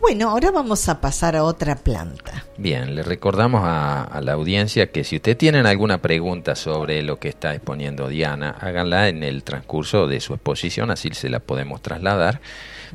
Bueno, 0.00 0.28
ahora 0.30 0.50
vamos 0.50 0.88
a 0.88 1.00
pasar 1.00 1.36
a 1.36 1.44
otra 1.44 1.74
planta. 1.76 2.44
Bien, 2.58 2.94
le 2.94 3.02
recordamos 3.02 3.62
a, 3.64 4.02
a 4.04 4.20
la 4.20 4.34
audiencia 4.34 4.90
que 4.92 5.04
si 5.04 5.16
ustedes 5.16 5.38
tienen 5.38 5.66
alguna 5.66 5.98
pregunta 6.02 6.54
sobre 6.54 7.02
lo 7.02 7.18
que 7.18 7.28
está 7.28 7.54
exponiendo 7.54 8.08
Diana, 8.08 8.50
háganla 8.60 9.08
en 9.08 9.22
el 9.22 9.42
transcurso 9.42 10.06
de 10.06 10.20
su 10.20 10.34
exposición, 10.34 10.90
así 10.90 11.10
se 11.12 11.28
la 11.28 11.40
podemos 11.40 11.82
trasladar, 11.82 12.40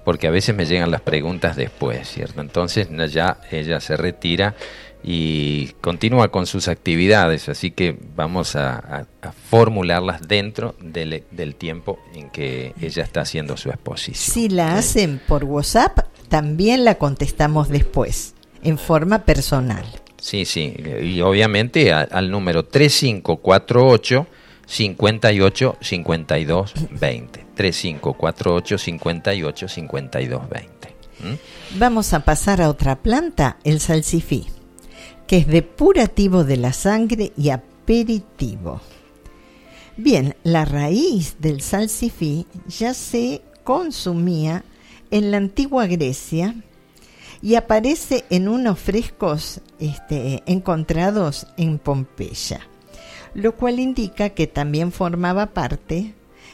porque 0.05 0.27
a 0.27 0.31
veces 0.31 0.55
me 0.55 0.65
llegan 0.65 0.91
las 0.91 1.01
preguntas 1.01 1.55
después, 1.55 2.08
¿cierto? 2.08 2.39
Entonces 2.39 2.88
ya 3.12 3.38
ella 3.51 3.79
se 3.79 3.98
retira 3.98 4.55
y 5.03 5.70
continúa 5.81 6.29
con 6.29 6.46
sus 6.46 6.67
actividades, 6.67 7.50
así 7.50 7.72
que 7.72 7.98
vamos 8.15 8.55
a, 8.55 8.75
a- 8.75 9.05
a 9.24 9.31
formularlas 9.31 10.22
dentro 10.27 10.75
del, 10.79 11.24
del 11.31 11.55
tiempo 11.55 12.00
en 12.13 12.29
que 12.29 12.74
ella 12.79 13.03
está 13.03 13.22
haciendo 13.22 13.58
su 13.58 13.70
exposición. 13.70 14.34
Si 14.34 14.50
la 14.50 14.77
hacen 14.77 15.20
por 15.27 15.43
WhatsApp, 15.43 16.00
también 16.31 16.85
la 16.85 16.95
contestamos 16.95 17.67
después, 17.67 18.35
en 18.63 18.77
forma 18.77 19.25
personal. 19.25 19.83
Sí, 20.17 20.45
sí, 20.45 20.73
y 21.03 21.19
obviamente 21.19 21.91
al 21.91 22.31
número 22.31 22.63
3548 22.63 24.27
58 24.65 25.77
52 25.81 26.73
20. 26.91 27.45
3548 27.53 28.77
58 28.77 29.67
52 29.67 30.50
20. 30.50 30.95
Vamos 31.75 32.13
a 32.13 32.21
pasar 32.21 32.61
a 32.61 32.69
otra 32.69 33.01
planta, 33.01 33.57
el 33.65 33.81
salsifí, 33.81 34.47
que 35.27 35.39
es 35.39 35.47
depurativo 35.47 36.45
de 36.45 36.55
la 36.55 36.71
sangre 36.71 37.33
y 37.35 37.50
aperitivo. 37.50 38.79
Bien, 39.97 40.38
la 40.43 40.63
raíz 40.63 41.35
del 41.39 41.61
salsifí 41.61 42.47
ya 42.69 42.93
se 42.93 43.41
consumía 43.65 44.63
en 45.12 45.32
la 45.32 45.38
antigua 45.38 45.86
Grecia 45.88 46.56
y 47.41 47.56
aparece 47.56 48.25
en 48.30 48.48
unos 48.48 48.80
frescos 48.80 49.62
este, 49.80 50.44
encontrados 50.46 51.48
en 51.58 51.80
Pompeya, 51.80 52.62
lo 53.34 53.56
cual 53.56 53.80
indica 53.80 54.30
que 54.30 54.48
también 54.48 54.91
formaba 54.91 55.48
parte 55.48 56.13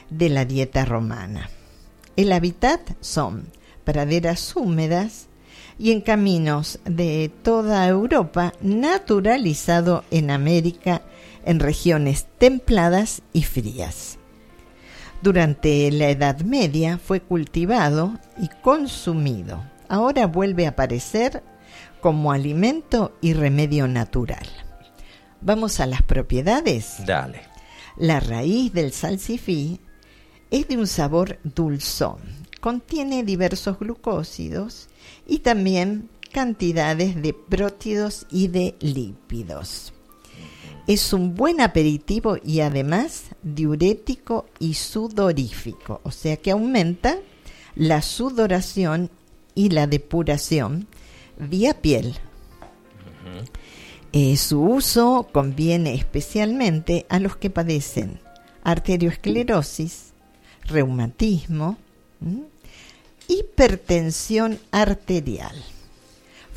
de 0.10 0.30
la 0.30 0.46
dieta 0.46 0.86
romana. 0.86 1.50
El 2.16 2.32
hábitat 2.32 2.82
son 3.02 3.48
praderas 3.84 4.56
húmedas 4.56 5.28
y 5.80 5.92
en 5.92 6.02
caminos 6.02 6.80
de 6.86 7.32
toda 7.44 7.88
Europa, 7.88 8.54
naturalizado 8.62 10.04
en 10.10 10.32
América 10.32 11.04
en 11.46 11.60
regiones 11.60 12.28
templadas 12.38 13.22
y 13.32 13.44
frías. 13.44 14.17
Durante 15.22 15.92
la 15.92 16.10
Edad 16.10 16.42
Media 16.42 16.98
fue 16.98 17.22
cultivado 17.22 18.20
y 18.38 18.50
consumido 18.62 19.64
ahora 19.90 20.28
vuelve 20.28 20.66
a 20.66 20.70
aparecer 20.70 21.44
como 22.02 22.32
alimento 22.32 23.18
y 23.22 23.34
remedio 23.34 23.88
natural. 23.88 24.48
Vamos 25.42 25.80
a 25.80 25.86
las 25.86 26.02
propiedades. 26.02 26.98
Dale. 27.06 27.42
La 27.96 28.20
raíz 28.20 28.74
del 28.74 28.92
salsifí 28.92 29.80
es 30.52 30.68
de 30.68 30.78
un 30.78 30.88
sabor 30.88 31.40
dulzón. 31.44 32.20
Contiene 32.62 33.24
diversos 33.24 33.80
glucósidos 33.80 34.88
y 35.26 35.40
también 35.40 36.10
cantidades 36.32 37.22
de 37.22 37.34
prótidos 37.34 38.26
y 38.30 38.48
de 38.48 38.76
lípidos. 38.80 39.94
Es 40.88 41.12
un 41.12 41.36
buen 41.36 41.60
aperitivo 41.60 42.38
y 42.42 42.62
además 42.62 43.26
diurético 43.44 44.46
y 44.58 44.76
sudorífico, 44.76 46.00
o 46.04 46.12
sea 46.12 46.38
que 46.38 46.52
aumenta 46.52 47.18
la 47.76 48.02
sudoración 48.02 49.10
y 49.54 49.70
la 49.70 49.86
depuración 49.86 50.88
vía 51.38 51.82
piel. 51.82 52.16
Eh, 54.14 54.38
su 54.38 54.62
uso 54.62 55.28
conviene 55.34 55.94
especialmente 55.94 57.06
a 57.10 57.20
los 57.20 57.36
que 57.36 57.50
padecen 57.50 58.22
arteriosclerosis, 58.64 60.14
reumatismo, 60.64 61.78
hipertensión 63.28 64.60
arterial. 64.72 65.56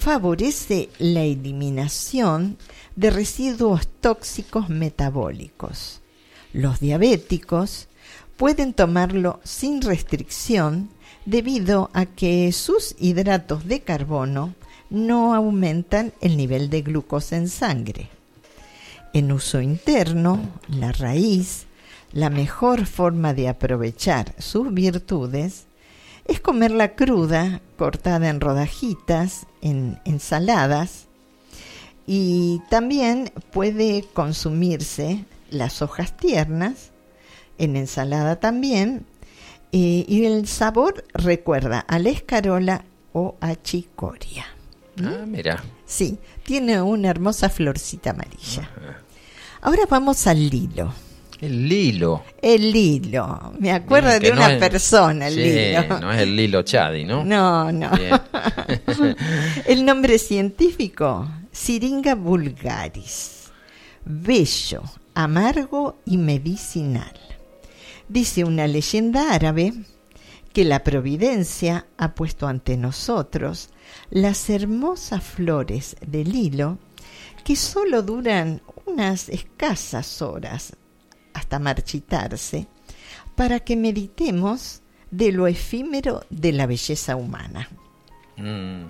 Favorece 0.00 0.88
la 0.99 1.25
eliminación 1.25 2.57
de 2.97 3.11
residuos 3.11 3.87
tóxicos 3.87 4.71
metabólicos. 4.71 6.00
Los 6.54 6.80
diabéticos 6.80 7.87
pueden 8.38 8.73
tomarlo 8.73 9.40
sin 9.45 9.83
restricción 9.83 10.88
debido 11.26 11.90
a 11.92 12.07
que 12.07 12.50
sus 12.52 12.97
hidratos 12.99 13.66
de 13.66 13.80
carbono 13.80 14.54
no 14.88 15.35
aumentan 15.35 16.14
el 16.23 16.38
nivel 16.38 16.71
de 16.71 16.80
glucosa 16.80 17.37
en 17.37 17.50
sangre. 17.50 18.09
En 19.12 19.30
uso 19.30 19.61
interno, 19.61 20.40
la 20.69 20.92
raíz, 20.92 21.66
la 22.14 22.30
mejor 22.30 22.87
forma 22.87 23.35
de 23.35 23.49
aprovechar 23.49 24.35
sus 24.38 24.73
virtudes 24.73 25.66
es 26.24 26.40
comerla 26.40 26.95
cruda, 26.95 27.60
cortada 27.76 28.28
en 28.28 28.40
rodajitas, 28.40 29.47
en 29.60 29.99
ensaladas, 30.04 31.06
y 32.06 32.60
también 32.71 33.32
puede 33.52 34.04
consumirse 34.12 35.25
las 35.50 35.82
hojas 35.82 36.16
tiernas, 36.16 36.90
en 37.58 37.76
ensalada 37.76 38.40
también, 38.40 39.06
y 39.73 40.25
el 40.25 40.49
sabor 40.49 41.04
recuerda 41.14 41.80
a 41.80 41.99
la 41.99 42.10
escarola 42.10 42.84
o 43.12 43.36
a 43.40 43.54
chicoria. 43.54 44.47
Ah, 45.02 45.25
mira. 45.26 45.62
Sí, 45.86 46.18
tiene 46.42 46.82
una 46.82 47.08
hermosa 47.10 47.49
florcita 47.49 48.10
amarilla. 48.10 48.68
Ahora 49.60 49.82
vamos 49.88 50.26
al 50.26 50.49
lilo. 50.49 50.92
El 51.40 51.68
lilo. 51.68 52.22
El 52.42 52.70
lilo. 52.70 53.54
Me 53.58 53.72
acuerdo 53.72 54.18
de 54.18 54.30
una 54.30 54.58
persona, 54.58 55.28
el 55.28 55.36
lilo. 55.36 56.00
No 56.00 56.12
es 56.12 56.20
el 56.20 56.36
lilo 56.36 56.62
chadi, 56.62 57.06
¿no? 57.06 57.24
No, 57.24 57.72
no. 57.72 57.90
el 59.66 59.84
nombre 59.84 60.18
científico, 60.18 61.26
Siringa 61.50 62.14
vulgaris. 62.14 63.50
Bello, 64.04 64.82
amargo 65.14 65.96
y 66.04 66.18
medicinal. 66.18 67.18
Dice 68.08 68.44
una 68.44 68.66
leyenda 68.66 69.32
árabe 69.32 69.72
que 70.52 70.64
la 70.64 70.84
providencia 70.84 71.86
ha 71.96 72.14
puesto 72.14 72.48
ante 72.48 72.76
nosotros 72.76 73.70
las 74.10 74.50
hermosas 74.50 75.22
flores 75.22 75.96
del 76.06 76.34
hilo 76.34 76.78
que 77.44 77.56
solo 77.56 78.02
duran 78.02 78.60
unas 78.84 79.28
escasas 79.28 80.20
horas 80.20 80.74
hasta 81.34 81.58
marchitarse 81.58 82.66
para 83.34 83.60
que 83.60 83.76
meditemos 83.76 84.82
de 85.10 85.32
lo 85.32 85.47
efímero 85.47 86.25
de 86.30 86.52
la 86.52 86.66
belleza 86.66 87.16
humana. 87.16 87.69
Mm. 88.36 88.84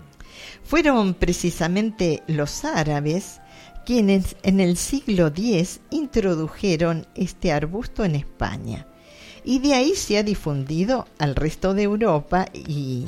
Fueron 0.64 1.14
precisamente 1.14 2.22
los 2.26 2.64
árabes 2.64 3.40
quienes 3.85 4.37
en 4.42 4.61
el 4.61 4.76
siglo 4.76 5.29
X 5.29 5.81
introdujeron 5.90 7.07
este 7.14 7.53
arbusto 7.53 8.05
en 8.05 8.14
España 8.14 8.87
y 9.44 9.59
de 9.59 9.74
ahí 9.74 9.94
se 9.94 10.18
ha 10.18 10.22
difundido 10.22 11.09
al 11.18 11.35
resto 11.35 11.74
de 11.74 11.83
Europa 11.85 12.46
y 12.53 13.07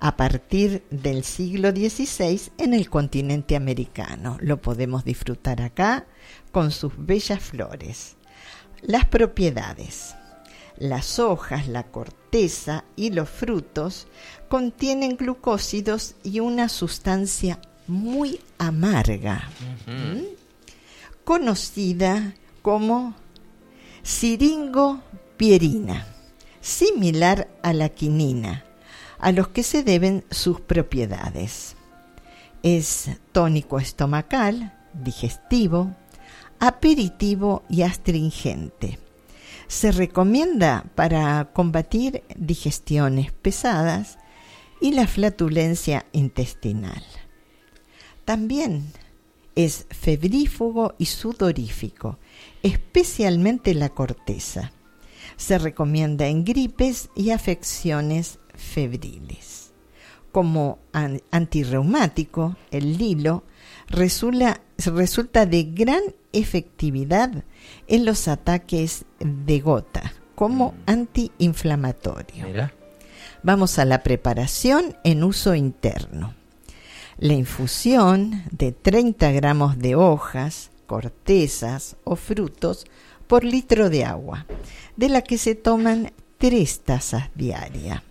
a 0.00 0.16
partir 0.16 0.84
del 0.90 1.24
siglo 1.24 1.70
XVI 1.70 2.52
en 2.58 2.74
el 2.74 2.88
continente 2.88 3.56
americano. 3.56 4.38
Lo 4.40 4.60
podemos 4.60 5.04
disfrutar 5.04 5.62
acá 5.62 6.06
con 6.52 6.70
sus 6.70 6.92
bellas 6.96 7.40
flores. 7.40 8.13
Las 8.86 9.06
propiedades. 9.06 10.14
Las 10.76 11.18
hojas, 11.18 11.68
la 11.68 11.84
corteza 11.84 12.84
y 12.96 13.10
los 13.10 13.30
frutos 13.30 14.06
contienen 14.48 15.16
glucósidos 15.16 16.16
y 16.22 16.40
una 16.40 16.68
sustancia 16.68 17.60
muy 17.86 18.40
amarga, 18.58 19.48
conocida 21.24 22.34
como 22.60 23.14
siringo 24.02 25.00
pierina, 25.38 26.06
similar 26.60 27.48
a 27.62 27.72
la 27.72 27.88
quinina, 27.88 28.66
a 29.18 29.32
los 29.32 29.48
que 29.48 29.62
se 29.62 29.82
deben 29.82 30.26
sus 30.30 30.60
propiedades. 30.60 31.74
Es 32.62 33.08
tónico 33.32 33.78
estomacal, 33.78 34.76
digestivo, 34.92 35.94
aperitivo 36.58 37.62
y 37.68 37.82
astringente. 37.82 38.98
Se 39.66 39.92
recomienda 39.92 40.84
para 40.94 41.52
combatir 41.52 42.22
digestiones 42.36 43.32
pesadas 43.32 44.18
y 44.80 44.92
la 44.92 45.06
flatulencia 45.06 46.06
intestinal. 46.12 47.02
También 48.24 48.92
es 49.54 49.86
febrífugo 49.90 50.94
y 50.98 51.06
sudorífico, 51.06 52.18
especialmente 52.62 53.74
la 53.74 53.88
corteza 53.88 54.72
se 55.36 55.58
recomienda 55.58 56.26
en 56.26 56.44
gripes 56.44 57.10
y 57.14 57.30
afecciones 57.30 58.38
febriles. 58.54 59.72
Como 60.32 60.78
antirreumático, 61.30 62.56
el 62.70 62.98
lilo 62.98 63.44
resulta, 63.88 64.60
resulta 64.78 65.46
de 65.46 65.64
gran 65.64 66.02
efectividad 66.32 67.44
en 67.86 68.04
los 68.04 68.28
ataques 68.28 69.04
de 69.20 69.60
gota 69.60 70.12
como 70.34 70.72
mm. 70.72 70.74
antiinflamatorio. 70.86 72.70
Vamos 73.42 73.78
a 73.78 73.84
la 73.84 74.02
preparación 74.02 74.96
en 75.04 75.22
uso 75.22 75.54
interno. 75.54 76.34
La 77.18 77.34
infusión 77.34 78.42
de 78.50 78.72
30 78.72 79.30
gramos 79.32 79.78
de 79.78 79.94
hojas, 79.94 80.70
cortezas 80.86 81.96
o 82.04 82.16
frutos 82.16 82.86
por 83.26 83.44
litro 83.44 83.90
de 83.90 84.04
agua, 84.04 84.46
de 84.96 85.08
la 85.08 85.22
que 85.22 85.38
se 85.38 85.54
toman 85.54 86.12
tres 86.38 86.80
tazas 86.80 87.30
diarias. 87.34 88.02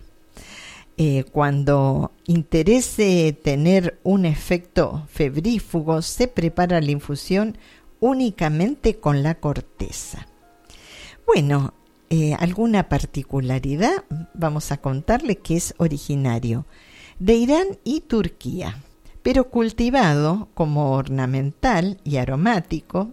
Eh, 0.97 1.25
cuando 1.31 2.11
interese 2.27 3.35
tener 3.43 3.99
un 4.03 4.25
efecto 4.25 5.07
febrífugo, 5.09 6.01
se 6.01 6.27
prepara 6.27 6.81
la 6.81 6.91
infusión 6.91 7.57
únicamente 7.99 8.97
con 8.97 9.23
la 9.23 9.35
corteza. 9.35 10.27
Bueno, 11.25 11.73
eh, 12.09 12.35
alguna 12.37 12.89
particularidad, 12.89 14.03
vamos 14.35 14.71
a 14.71 14.77
contarle 14.77 15.37
que 15.37 15.55
es 15.55 15.73
originario 15.77 16.65
de 17.17 17.35
Irán 17.35 17.79
y 17.83 18.01
Turquía, 18.01 18.83
pero 19.23 19.49
cultivado 19.49 20.49
como 20.53 20.91
ornamental 20.91 21.97
y 22.03 22.17
aromático 22.17 23.09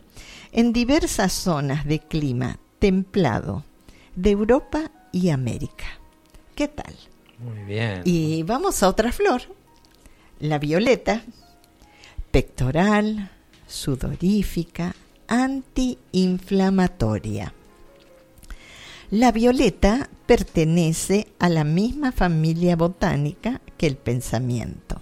en 0.52 0.74
diversas 0.74 1.32
zonas 1.32 1.86
de 1.86 2.00
clima 2.00 2.58
templado 2.78 3.64
de 4.16 4.32
Europa 4.32 4.90
y 5.12 5.30
América. 5.30 5.86
¿Qué 6.54 6.68
tal? 6.68 6.94
Muy 7.40 7.64
bien. 7.64 8.03
Y 8.05 8.42
vamos 8.42 8.83
a 8.83 8.88
otra 8.88 9.12
flor, 9.12 9.42
la 10.40 10.59
violeta, 10.59 11.22
pectoral, 12.31 13.31
sudorífica, 13.66 14.94
antiinflamatoria. 15.26 17.55
La 19.11 19.33
violeta 19.33 20.11
pertenece 20.26 21.29
a 21.38 21.48
la 21.48 21.64
misma 21.64 22.12
familia 22.12 22.76
botánica 22.76 23.62
que 23.76 23.87
el 23.87 23.96
pensamiento. 23.96 25.00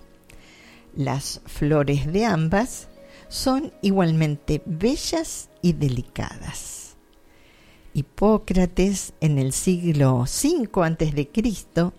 Las 0.97 1.43
flores 1.45 2.11
de 2.13 2.25
ambas 2.25 2.89
son 3.29 3.73
igualmente 3.83 4.63
bellas 4.65 5.51
y 5.61 5.75
delicadas. 5.75 6.97
Hipócrates 7.93 9.13
en 9.21 9.39
el 9.39 9.53
siglo 9.53 10.21
V 10.21 10.69
a.C. 10.73 11.93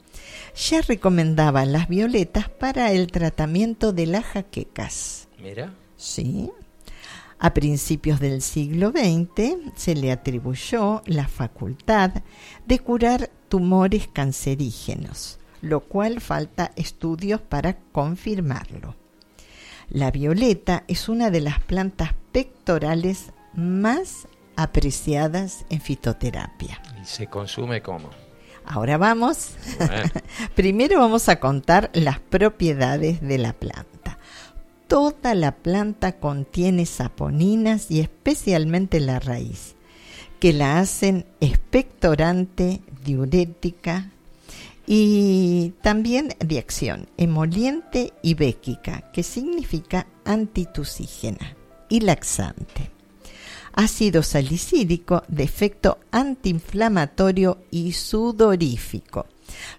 ya 0.56 0.82
recomendaba 0.82 1.66
las 1.66 1.88
violetas 1.88 2.50
para 2.50 2.92
el 2.92 3.08
tratamiento 3.12 3.94
de 3.94 4.08
las 4.08 4.26
jaquecas. 4.26 5.28
Mira. 5.42 5.74
Sí. 5.96 6.52
A 7.40 7.54
principios 7.54 8.20
del 8.20 8.42
siglo 8.42 8.92
XX 8.92 9.72
se 9.76 9.96
le 9.96 10.12
atribuyó 10.12 11.02
la 11.06 11.28
facultad 11.28 12.12
de 12.66 12.80
curar 12.80 13.30
tumores 13.48 14.10
cancerígenos, 14.12 15.40
lo 15.62 15.80
cual 15.80 16.20
falta 16.20 16.72
estudios 16.76 17.40
para 17.40 17.78
confirmarlo. 17.94 18.96
La 19.90 20.12
violeta 20.12 20.84
es 20.88 21.08
una 21.08 21.32
de 21.32 21.42
las 21.42 21.62
plantas 21.62 22.14
pectorales 22.32 23.32
más 23.54 24.28
apreciadas 24.58 25.66
en 25.70 25.80
fitoterapia. 25.80 26.82
¿Y 27.02 27.06
se 27.06 27.28
consume 27.28 27.82
cómo? 27.82 28.10
Ahora 28.70 29.00
vamos. 29.00 29.50
Primero 30.56 31.00
vamos 31.00 31.28
a 31.28 31.40
contar 31.40 31.90
las 31.94 32.20
propiedades 32.20 33.20
de 33.20 33.40
la 33.40 33.54
planta. 33.54 34.20
Toda 34.88 35.34
la 35.34 35.56
planta 35.56 36.20
contiene 36.20 36.86
saponinas 36.86 37.90
y 37.90 38.00
especialmente 38.00 39.00
la 39.00 39.20
raíz, 39.20 39.74
que 40.40 40.54
la 40.54 40.80
hacen 40.80 41.26
expectorante, 41.42 42.82
diurética, 43.04 44.12
y 44.86 45.74
también 45.82 46.36
de 46.40 46.60
acción 46.60 47.08
emoliente 47.18 48.14
y 48.22 48.36
béquica, 48.36 49.12
que 49.12 49.24
significa 49.24 50.06
antitusígena 50.26 51.56
y 51.90 52.02
laxante. 52.02 52.99
Ácido 53.74 54.24
salicílico 54.24 55.24
de 55.28 55.44
efecto 55.44 56.00
antiinflamatorio 56.12 57.60
y 57.72 57.94
sudorífico. 57.94 59.26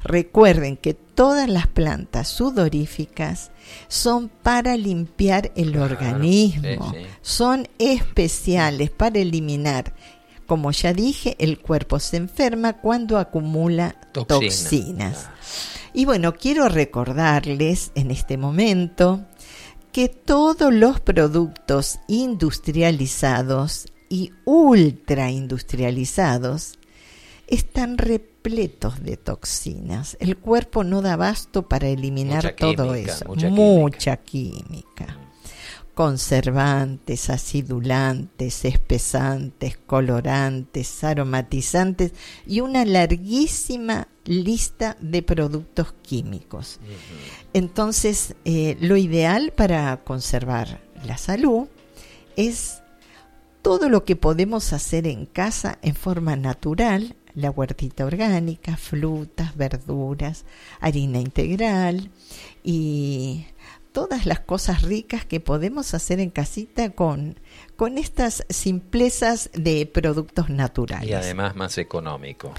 Recuerden 0.03 0.77
que 0.77 0.95
todas 0.95 1.49
las 1.49 1.67
plantas 1.67 2.29
sudoríficas 2.29 3.51
son 3.89 4.29
para 4.29 4.77
limpiar 4.77 5.53
el 5.55 5.77
organismo, 5.77 6.93
son 7.23 7.69
especiales 7.79 8.91
para 8.91 9.21
eliminar 9.21 9.95
como 10.51 10.73
ya 10.73 10.93
dije, 10.93 11.37
el 11.39 11.61
cuerpo 11.61 12.01
se 12.01 12.17
enferma 12.17 12.73
cuando 12.73 13.19
acumula 13.19 13.95
toxinas. 14.11 15.29
Y 15.93 16.07
bueno, 16.07 16.35
quiero 16.35 16.69
recordarles 16.69 17.93
en 17.95 18.11
este 18.11 18.37
momento 18.37 19.25
que 19.93 20.09
todos 20.09 20.73
los 20.73 21.01
productos 21.01 21.99
industrializados 22.09 23.87
y 24.09 24.33
ultra 24.45 25.31
industrializados 25.31 26.79
están 27.47 27.99
repletos 27.99 29.03
de 29.03 29.17
toxinas. 29.17 30.17
El 30.21 30.37
cuerpo 30.37 30.85
no 30.85 31.03
da 31.03 31.15
abasto 31.15 31.69
para 31.69 31.89
eliminar 31.89 32.55
todo 32.57 32.95
eso. 32.95 33.25
Mucha, 33.51 34.17
química 34.17 35.20
conservantes, 36.01 37.29
acidulantes, 37.29 38.65
espesantes, 38.65 39.77
colorantes, 39.77 41.05
aromatizantes 41.05 42.13
y 42.47 42.63
una 42.63 42.87
larguísima 42.87 44.09
lista 44.25 44.97
de 45.03 45.23
productos 45.23 45.93
químicos. 46.01 46.81
Entonces, 47.53 48.35
eh, 48.47 48.79
lo 48.81 48.97
ideal 48.97 49.53
para 49.55 49.95
conservar 50.03 50.81
la 51.05 51.19
salud 51.19 51.69
es 52.35 52.81
todo 53.61 53.91
lo 53.91 54.07
que 54.07 54.17
podemos 54.17 54.73
hacer 54.73 55.07
en 55.07 55.27
casa 55.27 55.79
en 55.83 55.95
forma 55.95 56.35
natural, 56.35 57.15
la 57.35 57.51
huertita 57.51 58.07
orgánica, 58.07 58.79
frutas, 58.79 59.55
verduras, 59.55 60.47
harina 60.81 61.21
integral 61.21 62.11
y 62.65 63.45
todas 63.93 64.27
las 64.27 64.41
cosas 64.41 64.83
ricas 64.83 65.25
que 65.25 65.41
podemos 65.41 65.95
hacer 65.95 66.21
en 66.21 66.31
casita 66.31 66.91
con, 66.91 67.39
con 67.77 67.99
estas 67.99 68.45
simplezas 68.49 69.51
de 69.55 69.87
productos 69.87 70.49
naturales. 70.51 71.09
Y 71.09 71.13
además 71.13 71.57
más 71.57 71.79
económico. 71.79 72.53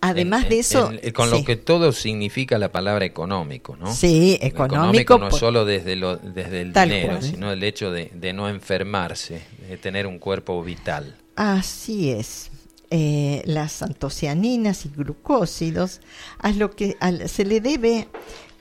Además 0.00 0.48
de 0.48 0.60
eso... 0.60 0.92
con 1.12 1.30
lo 1.30 1.44
que 1.44 1.56
todo 1.56 1.90
significa 1.92 2.56
la 2.58 2.70
palabra 2.70 3.04
económico, 3.04 3.76
¿no? 3.76 3.92
Sí, 3.92 4.38
económico. 4.40 5.18
no 5.18 5.30
solo 5.32 5.64
desde, 5.64 5.96
lo, 5.96 6.16
desde 6.16 6.62
el 6.62 6.72
dinero, 6.72 7.20
sino 7.20 7.50
el 7.50 7.62
hecho 7.64 7.90
de, 7.90 8.32
no 8.32 8.48
enfermarse, 8.48 9.42
de 9.68 9.76
tener 9.76 10.06
un 10.06 10.18
cuerpo 10.18 10.62
vital. 10.62 11.16
Así 11.34 12.10
es. 12.10 12.50
Eh, 12.90 13.42
las 13.44 13.82
antocianinas 13.82 14.86
y 14.86 14.90
glucósidos, 14.90 16.00
a 16.38 16.52
lo 16.52 16.70
que 16.70 16.96
se 17.26 17.44
le 17.44 17.60
debe 17.60 18.08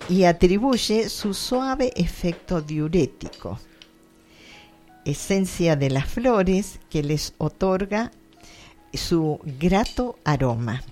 y 0.10 0.24
atribuye 0.24 1.10
su 1.10 1.34
suave 1.34 1.92
efecto 1.96 2.62
diurético, 2.62 3.60
esencia 5.06 5.76
de 5.76 5.90
las 5.90 6.06
flores 6.06 6.80
que 6.90 7.04
les 7.04 7.34
otorga 7.38 8.12
su 8.94 9.40
grato 9.60 10.18
aroma. 10.24 10.84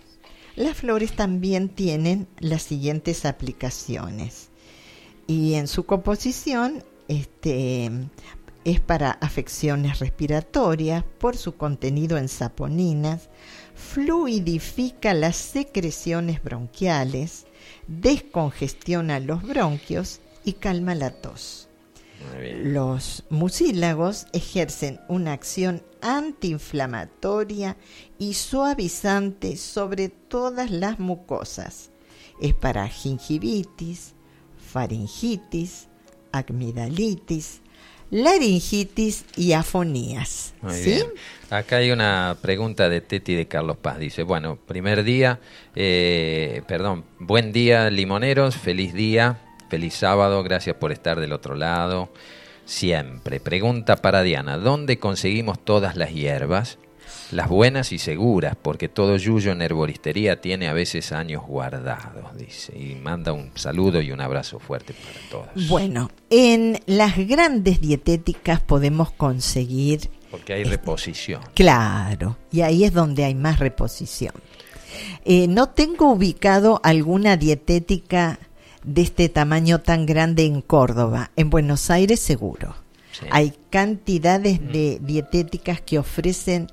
Las 0.55 0.77
flores 0.77 1.15
también 1.15 1.69
tienen 1.69 2.27
las 2.39 2.63
siguientes 2.63 3.25
aplicaciones 3.25 4.49
y 5.27 5.55
en 5.55 5.67
su 5.67 5.85
composición 5.85 6.83
este, 7.07 7.91
es 8.63 8.79
para 8.79 9.11
afecciones 9.11 9.99
respiratorias 9.99 11.03
por 11.19 11.37
su 11.37 11.55
contenido 11.55 12.17
en 12.17 12.29
saponinas, 12.29 13.29
fluidifica 13.75 15.13
las 15.13 15.35
secreciones 15.35 16.43
bronquiales, 16.43 17.45
descongestiona 17.87 19.19
los 19.19 19.43
bronquios 19.43 20.19
y 20.43 20.53
calma 20.53 20.95
la 20.95 21.11
tos. 21.11 21.67
Los 22.63 23.23
mucílagos 23.29 24.27
ejercen 24.31 24.99
una 25.07 25.33
acción 25.33 25.83
antiinflamatoria 26.01 27.77
y 28.17 28.33
suavizante 28.33 29.57
sobre 29.57 30.09
todas 30.09 30.71
las 30.71 30.99
mucosas. 30.99 31.91
Es 32.41 32.53
para 32.53 32.87
gingivitis, 32.87 34.13
faringitis, 34.57 35.87
amigdalitis, 36.31 37.61
laringitis 38.11 39.25
y 39.35 39.53
afonías. 39.53 40.53
¿sí? 40.69 41.03
Acá 41.49 41.77
hay 41.77 41.91
una 41.91 42.37
pregunta 42.41 42.89
de 42.89 43.01
Teti 43.01 43.35
de 43.35 43.47
Carlos 43.47 43.77
Paz. 43.77 43.99
Dice, 43.99 44.23
bueno, 44.23 44.57
primer 44.57 45.03
día, 45.03 45.39
eh, 45.75 46.61
perdón, 46.67 47.03
buen 47.19 47.51
día 47.51 47.89
limoneros, 47.89 48.55
feliz 48.55 48.93
día, 48.93 49.39
feliz 49.69 49.93
sábado, 49.95 50.43
gracias 50.43 50.75
por 50.77 50.91
estar 50.91 51.19
del 51.19 51.33
otro 51.33 51.55
lado. 51.55 52.09
Siempre. 52.65 53.39
Pregunta 53.39 53.97
para 53.97 54.23
Diana, 54.23 54.57
¿dónde 54.57 54.97
conseguimos 54.97 55.63
todas 55.63 55.95
las 55.95 56.11
hierbas? 56.11 56.79
Las 57.31 57.49
buenas 57.49 57.91
y 57.91 57.97
seguras, 57.97 58.55
porque 58.61 58.87
todo 58.87 59.17
yuyo 59.17 59.51
en 59.51 59.61
herboristería 59.61 60.41
tiene 60.41 60.67
a 60.67 60.73
veces 60.73 61.11
años 61.11 61.43
guardados, 61.43 62.37
dice. 62.37 62.77
Y 62.77 62.95
manda 62.95 63.33
un 63.33 63.51
saludo 63.55 64.01
y 64.01 64.11
un 64.11 64.21
abrazo 64.21 64.59
fuerte 64.59 64.93
para 64.93 65.29
todos. 65.29 65.67
Bueno, 65.67 66.11
en 66.29 66.79
las 66.85 67.17
grandes 67.17 67.81
dietéticas 67.81 68.61
podemos 68.61 69.11
conseguir... 69.11 70.09
Porque 70.29 70.53
hay 70.53 70.63
reposición. 70.65 71.41
Claro, 71.53 72.37
y 72.51 72.61
ahí 72.61 72.83
es 72.83 72.93
donde 72.93 73.23
hay 73.23 73.35
más 73.35 73.59
reposición. 73.59 74.33
Eh, 75.23 75.47
no 75.47 75.69
tengo 75.69 76.11
ubicado 76.11 76.79
alguna 76.83 77.37
dietética 77.37 78.39
de 78.83 79.01
este 79.01 79.29
tamaño 79.29 79.81
tan 79.81 80.05
grande 80.05 80.45
en 80.45 80.61
Córdoba. 80.61 81.31
En 81.35 81.49
Buenos 81.49 81.89
Aires 81.89 82.19
seguro. 82.19 82.75
Hay 83.31 83.53
cantidades 83.69 84.59
de 84.59 84.99
dietéticas 85.01 85.79
que 85.81 85.99
ofrecen 85.99 86.67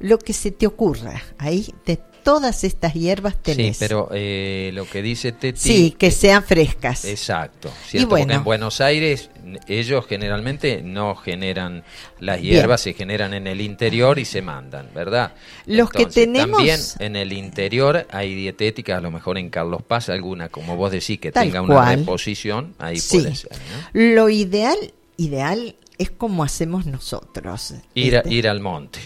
lo 0.00 0.18
que 0.18 0.32
se 0.32 0.50
te 0.50 0.66
ocurra. 0.66 1.22
Ahí 1.38 1.74
de 1.86 1.98
todas 2.28 2.62
estas 2.62 2.92
hierbas 2.92 3.36
tenés. 3.42 3.78
Sí, 3.78 3.84
pero 3.86 4.10
eh, 4.12 4.70
lo 4.74 4.86
que 4.86 5.00
dice 5.00 5.32
Teti... 5.32 5.58
Sí, 5.58 5.94
que 5.98 6.10
sean 6.10 6.42
frescas. 6.42 7.06
Exacto. 7.06 7.70
Y 7.90 8.04
bueno, 8.04 8.34
en 8.34 8.44
Buenos 8.44 8.82
Aires 8.82 9.30
ellos 9.66 10.04
generalmente 10.06 10.82
no 10.82 11.14
generan 11.14 11.84
las 12.20 12.42
hierbas, 12.42 12.82
se 12.82 12.92
generan 12.92 13.32
en 13.32 13.46
el 13.46 13.62
interior 13.62 14.18
y 14.18 14.26
se 14.26 14.42
mandan, 14.42 14.90
¿verdad? 14.94 15.32
Los 15.64 15.88
que 15.88 16.04
tenemos... 16.04 16.58
También 16.58 16.80
en 16.98 17.16
el 17.16 17.32
interior 17.32 18.06
hay 18.10 18.34
dietéticas, 18.34 18.98
a 18.98 19.00
lo 19.00 19.10
mejor 19.10 19.38
en 19.38 19.48
Carlos 19.48 19.82
Paz 19.82 20.10
alguna, 20.10 20.50
como 20.50 20.76
vos 20.76 20.92
decís, 20.92 21.18
que 21.18 21.32
tenga 21.32 21.62
una 21.62 21.96
reposición, 21.96 22.74
ahí 22.78 23.00
puede 23.10 23.34
ser. 23.34 23.52
Lo 23.94 24.28
ideal, 24.28 24.76
ideal 25.16 25.76
es 25.96 26.10
como 26.10 26.44
hacemos 26.44 26.84
nosotros. 26.84 27.72
Ir, 27.94 28.16
este, 28.16 28.34
ir 28.34 28.48
al 28.48 28.60
monte 28.60 28.98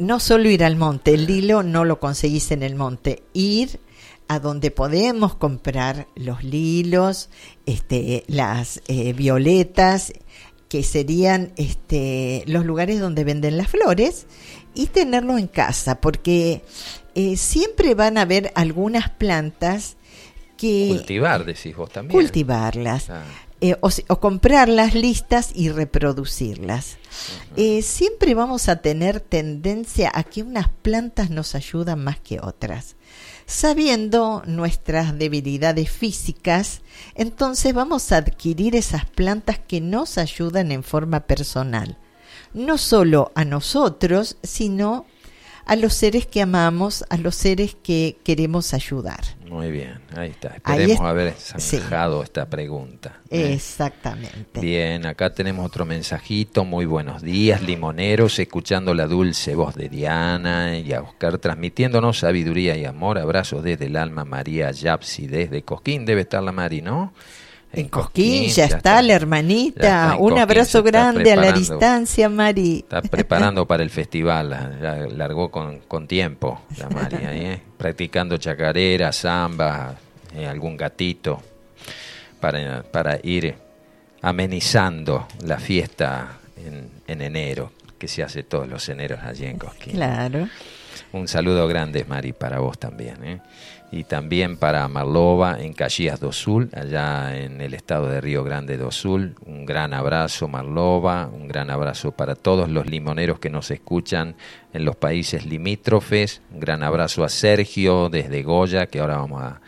no 0.00 0.18
solo 0.18 0.48
ir 0.48 0.64
al 0.64 0.76
monte, 0.76 1.12
el 1.12 1.26
lilo 1.26 1.62
no 1.62 1.84
lo 1.84 2.00
conseguís 2.00 2.50
en 2.52 2.62
el 2.62 2.74
monte, 2.74 3.22
ir 3.34 3.80
a 4.28 4.38
donde 4.38 4.70
podemos 4.70 5.34
comprar 5.34 6.06
los 6.16 6.42
lilos, 6.42 7.28
este, 7.66 8.24
las 8.26 8.80
eh, 8.88 9.12
violetas, 9.12 10.12
que 10.70 10.82
serían 10.84 11.52
este, 11.56 12.44
los 12.46 12.64
lugares 12.64 12.98
donde 12.98 13.24
venden 13.24 13.58
las 13.58 13.68
flores, 13.68 14.26
y 14.74 14.86
tenerlo 14.86 15.36
en 15.36 15.48
casa, 15.48 16.00
porque 16.00 16.62
eh, 17.14 17.36
siempre 17.36 17.94
van 17.94 18.16
a 18.16 18.22
haber 18.22 18.52
algunas 18.54 19.10
plantas 19.10 19.96
que... 20.56 20.88
Cultivar, 20.88 21.44
decís 21.44 21.76
vos 21.76 21.90
también. 21.90 22.18
Cultivarlas. 22.18 23.10
Eh, 23.62 23.76
o, 23.80 24.20
comprarlas 24.20 24.94
listas 24.94 25.50
y 25.54 25.68
reproducirlas. 25.68 26.96
Eh, 27.56 27.82
siempre 27.82 28.34
vamos 28.34 28.70
a 28.70 28.76
tener 28.76 29.20
tendencia 29.20 30.10
a 30.14 30.24
que 30.24 30.42
unas 30.42 30.68
plantas 30.68 31.28
nos 31.28 31.54
ayudan 31.54 32.02
más 32.02 32.18
que 32.18 32.40
otras. 32.40 32.96
Sabiendo 33.44 34.42
nuestras 34.46 35.18
debilidades 35.18 35.90
físicas, 35.90 36.80
entonces 37.14 37.74
vamos 37.74 38.12
a 38.12 38.16
adquirir 38.18 38.76
esas 38.76 39.04
plantas 39.04 39.58
que 39.58 39.82
nos 39.82 40.16
ayudan 40.16 40.72
en 40.72 40.82
forma 40.82 41.20
personal, 41.20 41.98
no 42.54 42.78
solo 42.78 43.30
a 43.34 43.44
nosotros, 43.44 44.38
sino 44.42 45.04
a 45.70 45.76
los 45.76 45.94
seres 45.94 46.26
que 46.26 46.42
amamos, 46.42 47.04
a 47.10 47.16
los 47.16 47.36
seres 47.36 47.76
que 47.80 48.16
queremos 48.24 48.74
ayudar. 48.74 49.20
Muy 49.48 49.70
bien, 49.70 50.00
ahí 50.16 50.30
está. 50.30 50.48
Esperemos 50.48 51.00
haber 51.00 51.32
zanjado 51.34 52.24
esta 52.24 52.50
pregunta. 52.50 53.20
¿eh? 53.30 53.52
Exactamente. 53.52 54.60
Bien, 54.60 55.06
acá 55.06 55.32
tenemos 55.32 55.64
otro 55.64 55.84
mensajito. 55.84 56.64
Muy 56.64 56.86
buenos 56.86 57.22
días, 57.22 57.62
limoneros, 57.62 58.40
escuchando 58.40 58.94
la 58.94 59.06
dulce 59.06 59.54
voz 59.54 59.76
de 59.76 59.88
Diana 59.88 60.76
y 60.76 60.92
a 60.92 61.02
Oscar, 61.02 61.38
transmitiéndonos 61.38 62.18
sabiduría 62.18 62.76
y 62.76 62.84
amor. 62.84 63.20
Abrazos 63.20 63.62
desde 63.62 63.86
el 63.86 63.94
alma, 63.94 64.24
María 64.24 64.72
Yapsi, 64.72 65.28
desde 65.28 65.62
Cosquín. 65.62 66.04
Debe 66.04 66.22
estar 66.22 66.42
la 66.42 66.50
Mari, 66.50 66.82
¿no? 66.82 67.12
En 67.72 67.88
Cosquín, 67.88 68.48
ya, 68.48 68.64
está, 68.64 69.00
la 69.00 69.14
hermanita. 69.14 70.16
Un 70.18 70.38
abrazo 70.38 70.82
grande 70.82 71.32
a 71.32 71.36
la 71.36 71.52
distancia, 71.52 72.28
Mari. 72.28 72.78
Está 72.78 73.00
preparando 73.02 73.66
para 73.66 73.82
el 73.82 73.90
festival, 73.90 74.78
largó 75.16 75.50
con, 75.50 75.78
con 75.80 76.08
tiempo 76.08 76.62
la 76.78 76.88
Mari, 76.88 77.16
¿eh? 77.20 77.62
practicando 77.78 78.36
chacarera, 78.38 79.12
samba, 79.12 79.94
eh, 80.34 80.46
algún 80.46 80.76
gatito, 80.76 81.40
para, 82.40 82.82
para 82.82 83.18
ir 83.22 83.54
amenizando 84.22 85.28
la 85.44 85.58
fiesta 85.58 86.38
en, 86.56 86.90
en 87.06 87.22
enero, 87.22 87.72
que 87.98 88.08
se 88.08 88.24
hace 88.24 88.42
todos 88.42 88.68
los 88.68 88.88
eneros 88.88 89.20
allí 89.22 89.46
en 89.46 89.58
Cosquín. 89.58 89.94
Claro. 89.94 90.48
Un 91.12 91.28
saludo 91.28 91.66
grande, 91.66 92.04
Mari, 92.04 92.32
para 92.32 92.58
vos 92.60 92.78
también. 92.78 93.24
¿eh? 93.24 93.40
Y 93.92 94.04
también 94.04 94.56
para 94.56 94.86
Marlova 94.88 95.60
en 95.60 95.72
Caxias 95.72 96.20
do 96.20 96.32
Sul, 96.32 96.70
allá 96.72 97.36
en 97.36 97.60
el 97.60 97.74
estado 97.74 98.08
de 98.08 98.20
Río 98.20 98.44
Grande 98.44 98.76
do 98.76 98.92
Sul. 98.92 99.34
Un 99.46 99.66
gran 99.66 99.92
abrazo 99.92 100.46
Marlova, 100.46 101.28
un 101.32 101.48
gran 101.48 101.70
abrazo 101.70 102.12
para 102.12 102.36
todos 102.36 102.68
los 102.68 102.86
limoneros 102.86 103.40
que 103.40 103.50
nos 103.50 103.70
escuchan 103.70 104.36
en 104.72 104.84
los 104.84 104.94
países 104.94 105.44
limítrofes. 105.44 106.40
Un 106.52 106.60
gran 106.60 106.82
abrazo 106.82 107.24
a 107.24 107.28
Sergio 107.28 108.08
desde 108.08 108.42
Goya, 108.42 108.86
que 108.86 109.00
ahora 109.00 109.16
vamos 109.18 109.42
a, 109.42 109.60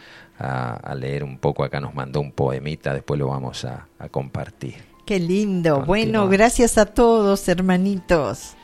leer 0.97 1.23
un 1.23 1.39
poco, 1.39 1.63
acá 1.63 1.81
nos 1.81 1.95
mandó 1.95 2.21
un 2.21 2.33
poemita, 2.33 2.93
después 2.93 3.19
lo 3.19 3.29
vamos 3.29 3.65
a, 3.65 3.87
compartir. 4.11 4.75
Qué 5.07 5.19
lindo. 5.21 5.85
Bueno, 5.85 6.29
gracias 6.29 6.79
a 6.79 6.87
todos, 6.87 7.49
hermanitos. 7.49 8.57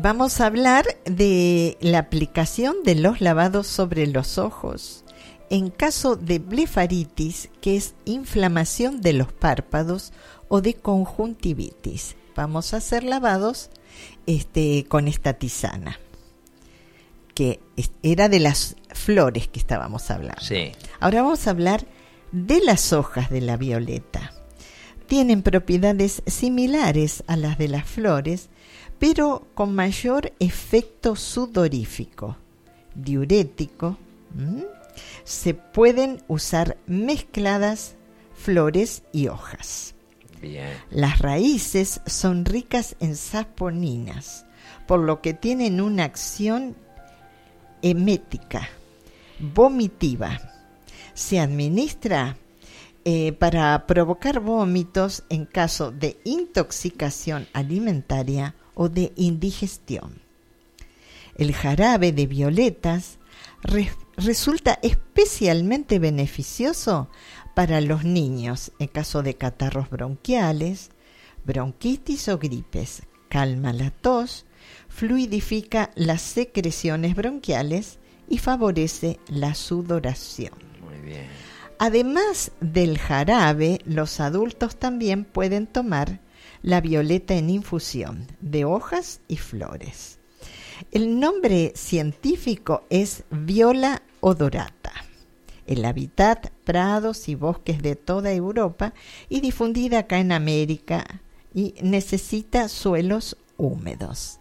Vamos 0.00 0.40
a 0.40 0.46
hablar 0.46 0.84
de 1.04 1.76
la 1.80 1.98
aplicación 1.98 2.76
de 2.84 2.94
los 2.94 3.20
lavados 3.20 3.66
sobre 3.66 4.06
los 4.06 4.38
ojos 4.38 5.04
en 5.50 5.70
caso 5.70 6.14
de 6.14 6.38
blefaritis, 6.38 7.50
que 7.60 7.76
es 7.76 7.94
inflamación 8.04 9.00
de 9.00 9.12
los 9.12 9.32
párpados, 9.32 10.12
o 10.48 10.60
de 10.60 10.74
conjuntivitis. 10.74 12.16
Vamos 12.34 12.72
a 12.72 12.78
hacer 12.78 13.04
lavados 13.04 13.70
este, 14.26 14.86
con 14.88 15.08
esta 15.08 15.34
tisana, 15.34 15.98
que 17.34 17.60
era 18.02 18.28
de 18.28 18.40
las 18.40 18.76
flores 18.94 19.48
que 19.48 19.58
estábamos 19.58 20.10
hablando. 20.10 20.40
Sí. 20.40 20.72
Ahora 21.00 21.22
vamos 21.22 21.46
a 21.46 21.50
hablar 21.50 21.86
de 22.32 22.60
las 22.60 22.92
hojas 22.92 23.30
de 23.30 23.40
la 23.40 23.56
violeta. 23.56 24.32
Tienen 25.10 25.42
propiedades 25.42 26.22
similares 26.28 27.24
a 27.26 27.34
las 27.34 27.58
de 27.58 27.66
las 27.66 27.84
flores, 27.84 28.48
pero 29.00 29.48
con 29.54 29.74
mayor 29.74 30.32
efecto 30.38 31.16
sudorífico, 31.16 32.36
diurético. 32.94 33.98
Se 35.24 35.54
pueden 35.54 36.22
usar 36.28 36.76
mezcladas 36.86 37.96
flores 38.36 39.02
y 39.12 39.26
hojas. 39.26 39.96
Las 40.90 41.18
raíces 41.18 42.02
son 42.06 42.44
ricas 42.44 42.94
en 43.00 43.16
saponinas, 43.16 44.46
por 44.86 45.00
lo 45.00 45.22
que 45.22 45.34
tienen 45.34 45.80
una 45.80 46.04
acción 46.04 46.76
emética, 47.82 48.68
vomitiva. 49.40 50.40
Se 51.14 51.40
administra 51.40 52.36
eh, 53.04 53.32
para 53.32 53.86
provocar 53.86 54.40
vómitos 54.40 55.24
en 55.28 55.46
caso 55.46 55.90
de 55.90 56.20
intoxicación 56.24 57.48
alimentaria 57.52 58.54
o 58.74 58.88
de 58.88 59.12
indigestión. 59.16 60.20
El 61.36 61.54
jarabe 61.54 62.12
de 62.12 62.26
violetas 62.26 63.18
resulta 64.16 64.78
especialmente 64.82 65.98
beneficioso 65.98 67.08
para 67.54 67.80
los 67.80 68.04
niños 68.04 68.72
en 68.78 68.88
caso 68.88 69.22
de 69.22 69.34
catarros 69.34 69.90
bronquiales, 69.90 70.90
bronquitis 71.44 72.28
o 72.28 72.38
gripes. 72.38 73.02
Calma 73.28 73.72
la 73.72 73.90
tos, 73.90 74.44
fluidifica 74.88 75.90
las 75.94 76.20
secreciones 76.20 77.14
bronquiales 77.14 77.98
y 78.28 78.38
favorece 78.38 79.18
la 79.28 79.54
sudoración. 79.54 80.52
Muy 80.82 80.98
bien. 81.00 81.49
Además 81.82 82.52
del 82.60 82.98
jarabe, 82.98 83.80
los 83.86 84.20
adultos 84.20 84.76
también 84.76 85.24
pueden 85.24 85.66
tomar 85.66 86.20
la 86.60 86.82
violeta 86.82 87.32
en 87.36 87.48
infusión 87.48 88.26
de 88.42 88.66
hojas 88.66 89.22
y 89.28 89.38
flores. 89.38 90.18
El 90.90 91.18
nombre 91.18 91.72
científico 91.74 92.84
es 92.90 93.24
Viola 93.30 94.02
odorata. 94.20 94.92
El 95.66 95.86
hábitat, 95.86 96.50
prados 96.64 97.30
y 97.30 97.34
bosques 97.34 97.80
de 97.80 97.96
toda 97.96 98.30
Europa 98.30 98.92
y 99.30 99.40
difundida 99.40 100.00
acá 100.00 100.18
en 100.18 100.32
América 100.32 101.22
y 101.54 101.76
necesita 101.80 102.68
suelos 102.68 103.38
húmedos. 103.56 104.38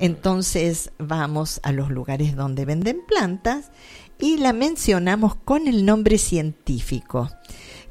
Entonces 0.00 0.90
vamos 0.98 1.60
a 1.62 1.70
los 1.70 1.88
lugares 1.90 2.34
donde 2.34 2.64
venden 2.64 3.00
plantas 3.06 3.70
y 4.20 4.38
la 4.38 4.52
mencionamos 4.52 5.34
con 5.34 5.66
el 5.66 5.84
nombre 5.84 6.18
científico 6.18 7.30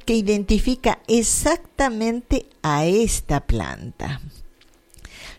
que 0.05 0.15
identifica 0.15 0.99
exactamente 1.07 2.47
a 2.61 2.85
esta 2.85 3.41
planta. 3.41 4.21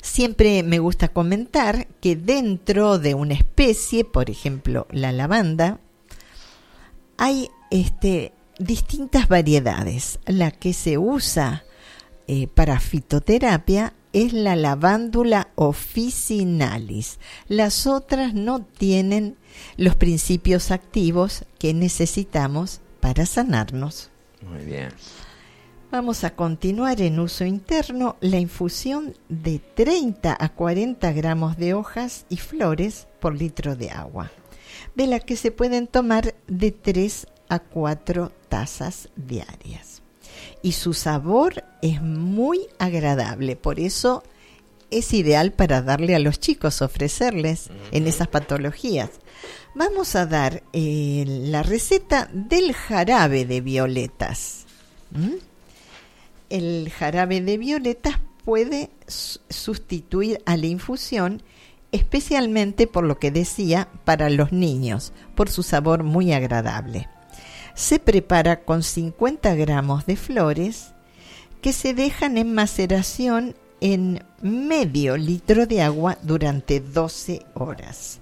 Siempre 0.01 0.63
me 0.63 0.79
gusta 0.79 1.09
comentar 1.09 1.87
que 2.01 2.17
dentro 2.17 2.99
de 2.99 3.15
una 3.15 3.35
especie, 3.35 4.05
por 4.05 4.31
ejemplo 4.31 4.87
la 4.91 5.13
lavanda, 5.13 5.81
hay 7.17 7.51
este, 7.71 8.33
distintas 8.59 9.29
variedades. 9.29 10.19
La 10.27 10.51
que 10.51 10.73
se 10.73 10.99
usa 10.99 11.65
eh, 12.29 12.47
para 12.47 12.81
fitoterapia 12.81 13.93
es 14.13 14.33
la 14.33 14.57
lavándula 14.57 15.49
officinalis. 15.55 17.19
Las 17.49 17.87
otras 17.87 18.35
no 18.35 18.63
tienen 18.63 19.37
los 19.77 19.97
principios 19.97 20.71
activos 20.71 21.45
que 21.59 21.75
necesitamos 21.75 22.81
para 23.01 23.27
sanarnos. 23.27 24.11
Muy 24.43 24.65
bien. 24.65 24.91
Vamos 25.91 26.23
a 26.23 26.37
continuar 26.37 27.01
en 27.01 27.19
uso 27.19 27.45
interno 27.45 28.17
la 28.21 28.39
infusión 28.39 29.15
de 29.29 29.59
30 29.59 30.37
a 30.39 30.49
40 30.51 31.11
gramos 31.13 31.57
de 31.57 31.75
hojas 31.75 32.27
y 32.29 32.37
flores 32.37 33.09
por 33.19 33.35
litro 33.35 33.75
de 33.75 33.91
agua, 33.91 34.31
de 34.95 35.09
la 35.09 35.19
que 35.19 35.37
se 35.37 35.51
pueden 35.51 35.89
tomar 35.89 36.37
de 36.47 36.71
3 36.71 37.27
a 37.49 37.59
4 37.59 38.31
tazas 38.49 39.09
diarias. 39.17 40.03
Y 40.63 40.73
su 40.73 40.95
sabor 40.95 41.65
es 41.83 42.03
muy 42.03 42.67
agradable, 42.79 43.57
por 43.57 43.81
eso 43.81 44.23
es 44.91 45.13
ideal 45.13 45.53
para 45.53 45.83
darle 45.83 46.15
a 46.15 46.19
los 46.19 46.41
chicos, 46.41 46.83
ofrecerles 46.83 47.71
en 47.93 48.07
esas 48.07 48.29
patologías. 48.29 49.11
Vamos 49.75 50.17
a 50.17 50.27
dar 50.27 50.63
eh, 50.73 51.25
la 51.27 51.63
receta 51.63 52.29
del 52.33 52.73
jarabe 52.73 53.45
de 53.45 53.61
violetas 53.61 54.67
el 56.51 56.91
jarabe 56.91 57.41
de 57.41 57.57
violetas 57.57 58.17
puede 58.45 58.91
sustituir 59.07 60.43
a 60.45 60.57
la 60.57 60.67
infusión, 60.67 61.43
especialmente 61.93 62.87
por 62.87 63.05
lo 63.05 63.19
que 63.19 63.31
decía 63.31 63.89
para 64.05 64.29
los 64.29 64.53
niños, 64.53 65.13
por 65.35 65.49
su 65.49 65.63
sabor 65.63 66.03
muy 66.03 66.33
agradable. 66.33 67.09
Se 67.75 67.99
prepara 67.99 68.65
con 68.65 68.83
50 68.83 69.55
gramos 69.55 70.07
de 70.07 70.17
flores 70.17 70.93
que 71.61 71.73
se 71.73 71.95
dejan 71.95 72.39
en 72.39 72.55
maceración 72.55 73.55
en 73.81 74.25
medio 74.43 75.17
litro 75.17 75.67
de 75.67 75.83
agua 75.83 76.19
durante 76.23 76.81
12 76.81 77.45
horas. 77.55 78.21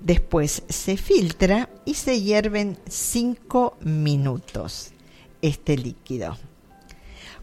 Después 0.00 0.62
se 0.68 0.96
filtra 0.96 1.68
y 1.84 1.94
se 1.94 2.20
hierven 2.20 2.78
5 2.88 3.78
minutos 3.80 4.92
este 5.42 5.76
líquido. 5.76 6.36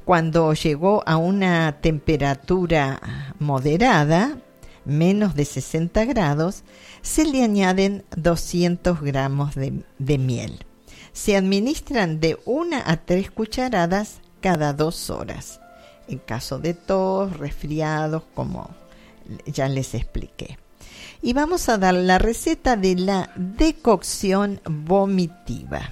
Cuando 0.05 0.53
llegó 0.53 1.03
a 1.05 1.17
una 1.17 1.79
temperatura 1.79 3.33
moderada, 3.39 4.37
menos 4.85 5.35
de 5.35 5.45
60 5.45 6.05
grados, 6.05 6.63
se 7.01 7.25
le 7.25 7.43
añaden 7.43 8.03
200 8.15 9.01
gramos 9.01 9.55
de, 9.55 10.17
miel. 10.17 10.65
Se 11.13 11.37
administran 11.37 12.19
de 12.19 12.37
una 12.45 12.83
a 12.85 12.97
tres 12.97 13.31
cucharadas 13.31 14.19
cada 14.43 14.73
dos 14.73 15.09
horas. 15.09 15.61
En 16.09 16.19
caso 16.19 16.59
de 16.59 16.73
tos, 16.73 17.37
resfriados, 17.37 18.23
como 18.35 18.69
ya 19.45 19.69
les 19.69 19.95
expliqué. 19.95 20.59
Y 21.21 21.31
vamos 21.31 21.69
a 21.69 21.77
dar 21.77 21.93
la 21.93 22.19
receta 22.19 22.75
de 22.75 22.95
la 22.95 23.31
decocción 23.35 24.59
vomitiva 24.65 25.89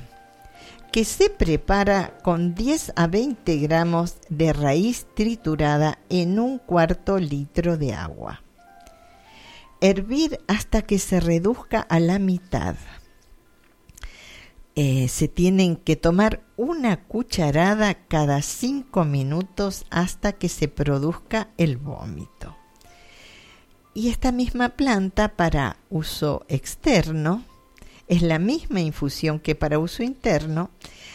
que 0.92 1.06
se 1.06 1.30
prepara 1.30 2.18
con 2.22 2.54
10 2.54 2.92
a 2.98 3.08
20 3.08 3.58
gramos 3.60 4.16
de 4.28 4.52
raíz 4.52 5.08
triturada 5.16 6.00
en 6.10 6.38
un 6.38 6.58
cuarto 6.58 7.18
litro 7.18 7.78
de 7.78 7.94
agua. 7.94 8.44
Hervir 9.80 10.42
hasta 10.50 10.82
que 10.82 11.00
se 11.00 11.22
reduzca 11.22 11.80
a 11.80 12.02
la 12.02 12.20
mitad. 12.20 12.76
Eh, 14.84 15.10
se 15.10 15.28
tienen 15.28 15.76
que 15.76 15.96
tomar 15.96 16.41
una 16.58 17.04
cucharada 17.04 17.94
cada 17.94 18.41
5 18.41 19.06
minutos 19.06 19.86
hasta 19.91 20.34
que 20.34 20.50
se 20.50 20.67
produzca 20.70 21.50
el 21.60 21.78
vómito. 21.78 22.58
Y 23.94 24.10
esta 24.10 24.32
misma 24.32 24.70
planta 24.70 25.36
para 25.36 25.78
uso 25.91 26.48
externo 26.48 27.44
es 28.08 28.24
la 28.24 28.39
misma 28.39 28.82
infusión 28.82 29.39
que 29.39 29.54
para 29.54 29.78
uso 29.78 30.02
interno, 30.02 30.72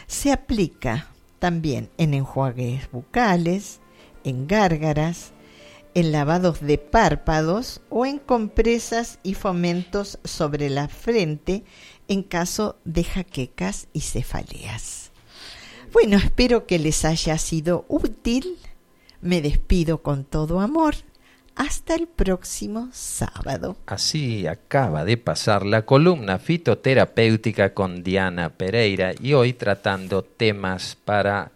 se 0.06 0.30
aplica 0.30 1.08
también 1.40 1.90
en 1.98 2.14
enjuagues 2.14 2.88
bucales, 2.92 3.80
en 4.22 4.46
gárgaras, 4.46 5.32
en 5.96 6.12
lavados 6.12 6.60
de 6.60 6.76
párpados 6.76 7.80
o 7.88 8.04
en 8.04 8.18
compresas 8.18 9.18
y 9.22 9.32
fomentos 9.32 10.18
sobre 10.24 10.68
la 10.68 10.88
frente 10.88 11.64
en 12.06 12.22
caso 12.22 12.76
de 12.84 13.02
jaquecas 13.02 13.88
y 13.94 14.02
cefaleas. 14.02 15.10
Bueno, 15.94 16.18
espero 16.18 16.66
que 16.66 16.78
les 16.78 17.06
haya 17.06 17.38
sido 17.38 17.86
útil. 17.88 18.58
Me 19.22 19.40
despido 19.40 20.02
con 20.02 20.24
todo 20.24 20.60
amor 20.60 20.96
hasta 21.54 21.94
el 21.94 22.08
próximo 22.08 22.90
sábado. 22.92 23.78
Así 23.86 24.46
acaba 24.46 25.06
de 25.06 25.16
pasar 25.16 25.64
la 25.64 25.86
columna 25.86 26.38
fitoterapéutica 26.38 27.72
con 27.72 28.02
Diana 28.02 28.50
Pereira 28.50 29.14
y 29.18 29.32
hoy 29.32 29.54
tratando 29.54 30.22
temas 30.22 30.94
para 31.06 31.52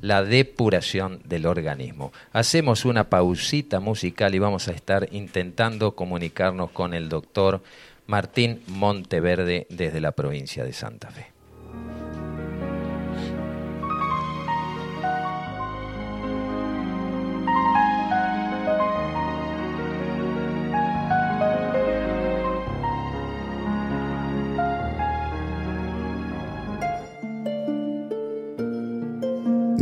la 0.00 0.22
depuración 0.22 1.20
del 1.24 1.46
organismo. 1.46 2.12
Hacemos 2.32 2.84
una 2.84 3.10
pausita 3.10 3.80
musical 3.80 4.34
y 4.34 4.38
vamos 4.38 4.68
a 4.68 4.72
estar 4.72 5.08
intentando 5.12 5.94
comunicarnos 5.94 6.70
con 6.70 6.94
el 6.94 7.08
doctor 7.08 7.62
Martín 8.06 8.60
Monteverde 8.66 9.66
desde 9.70 10.00
la 10.00 10.12
provincia 10.12 10.64
de 10.64 10.72
Santa 10.72 11.10
Fe. 11.10 11.33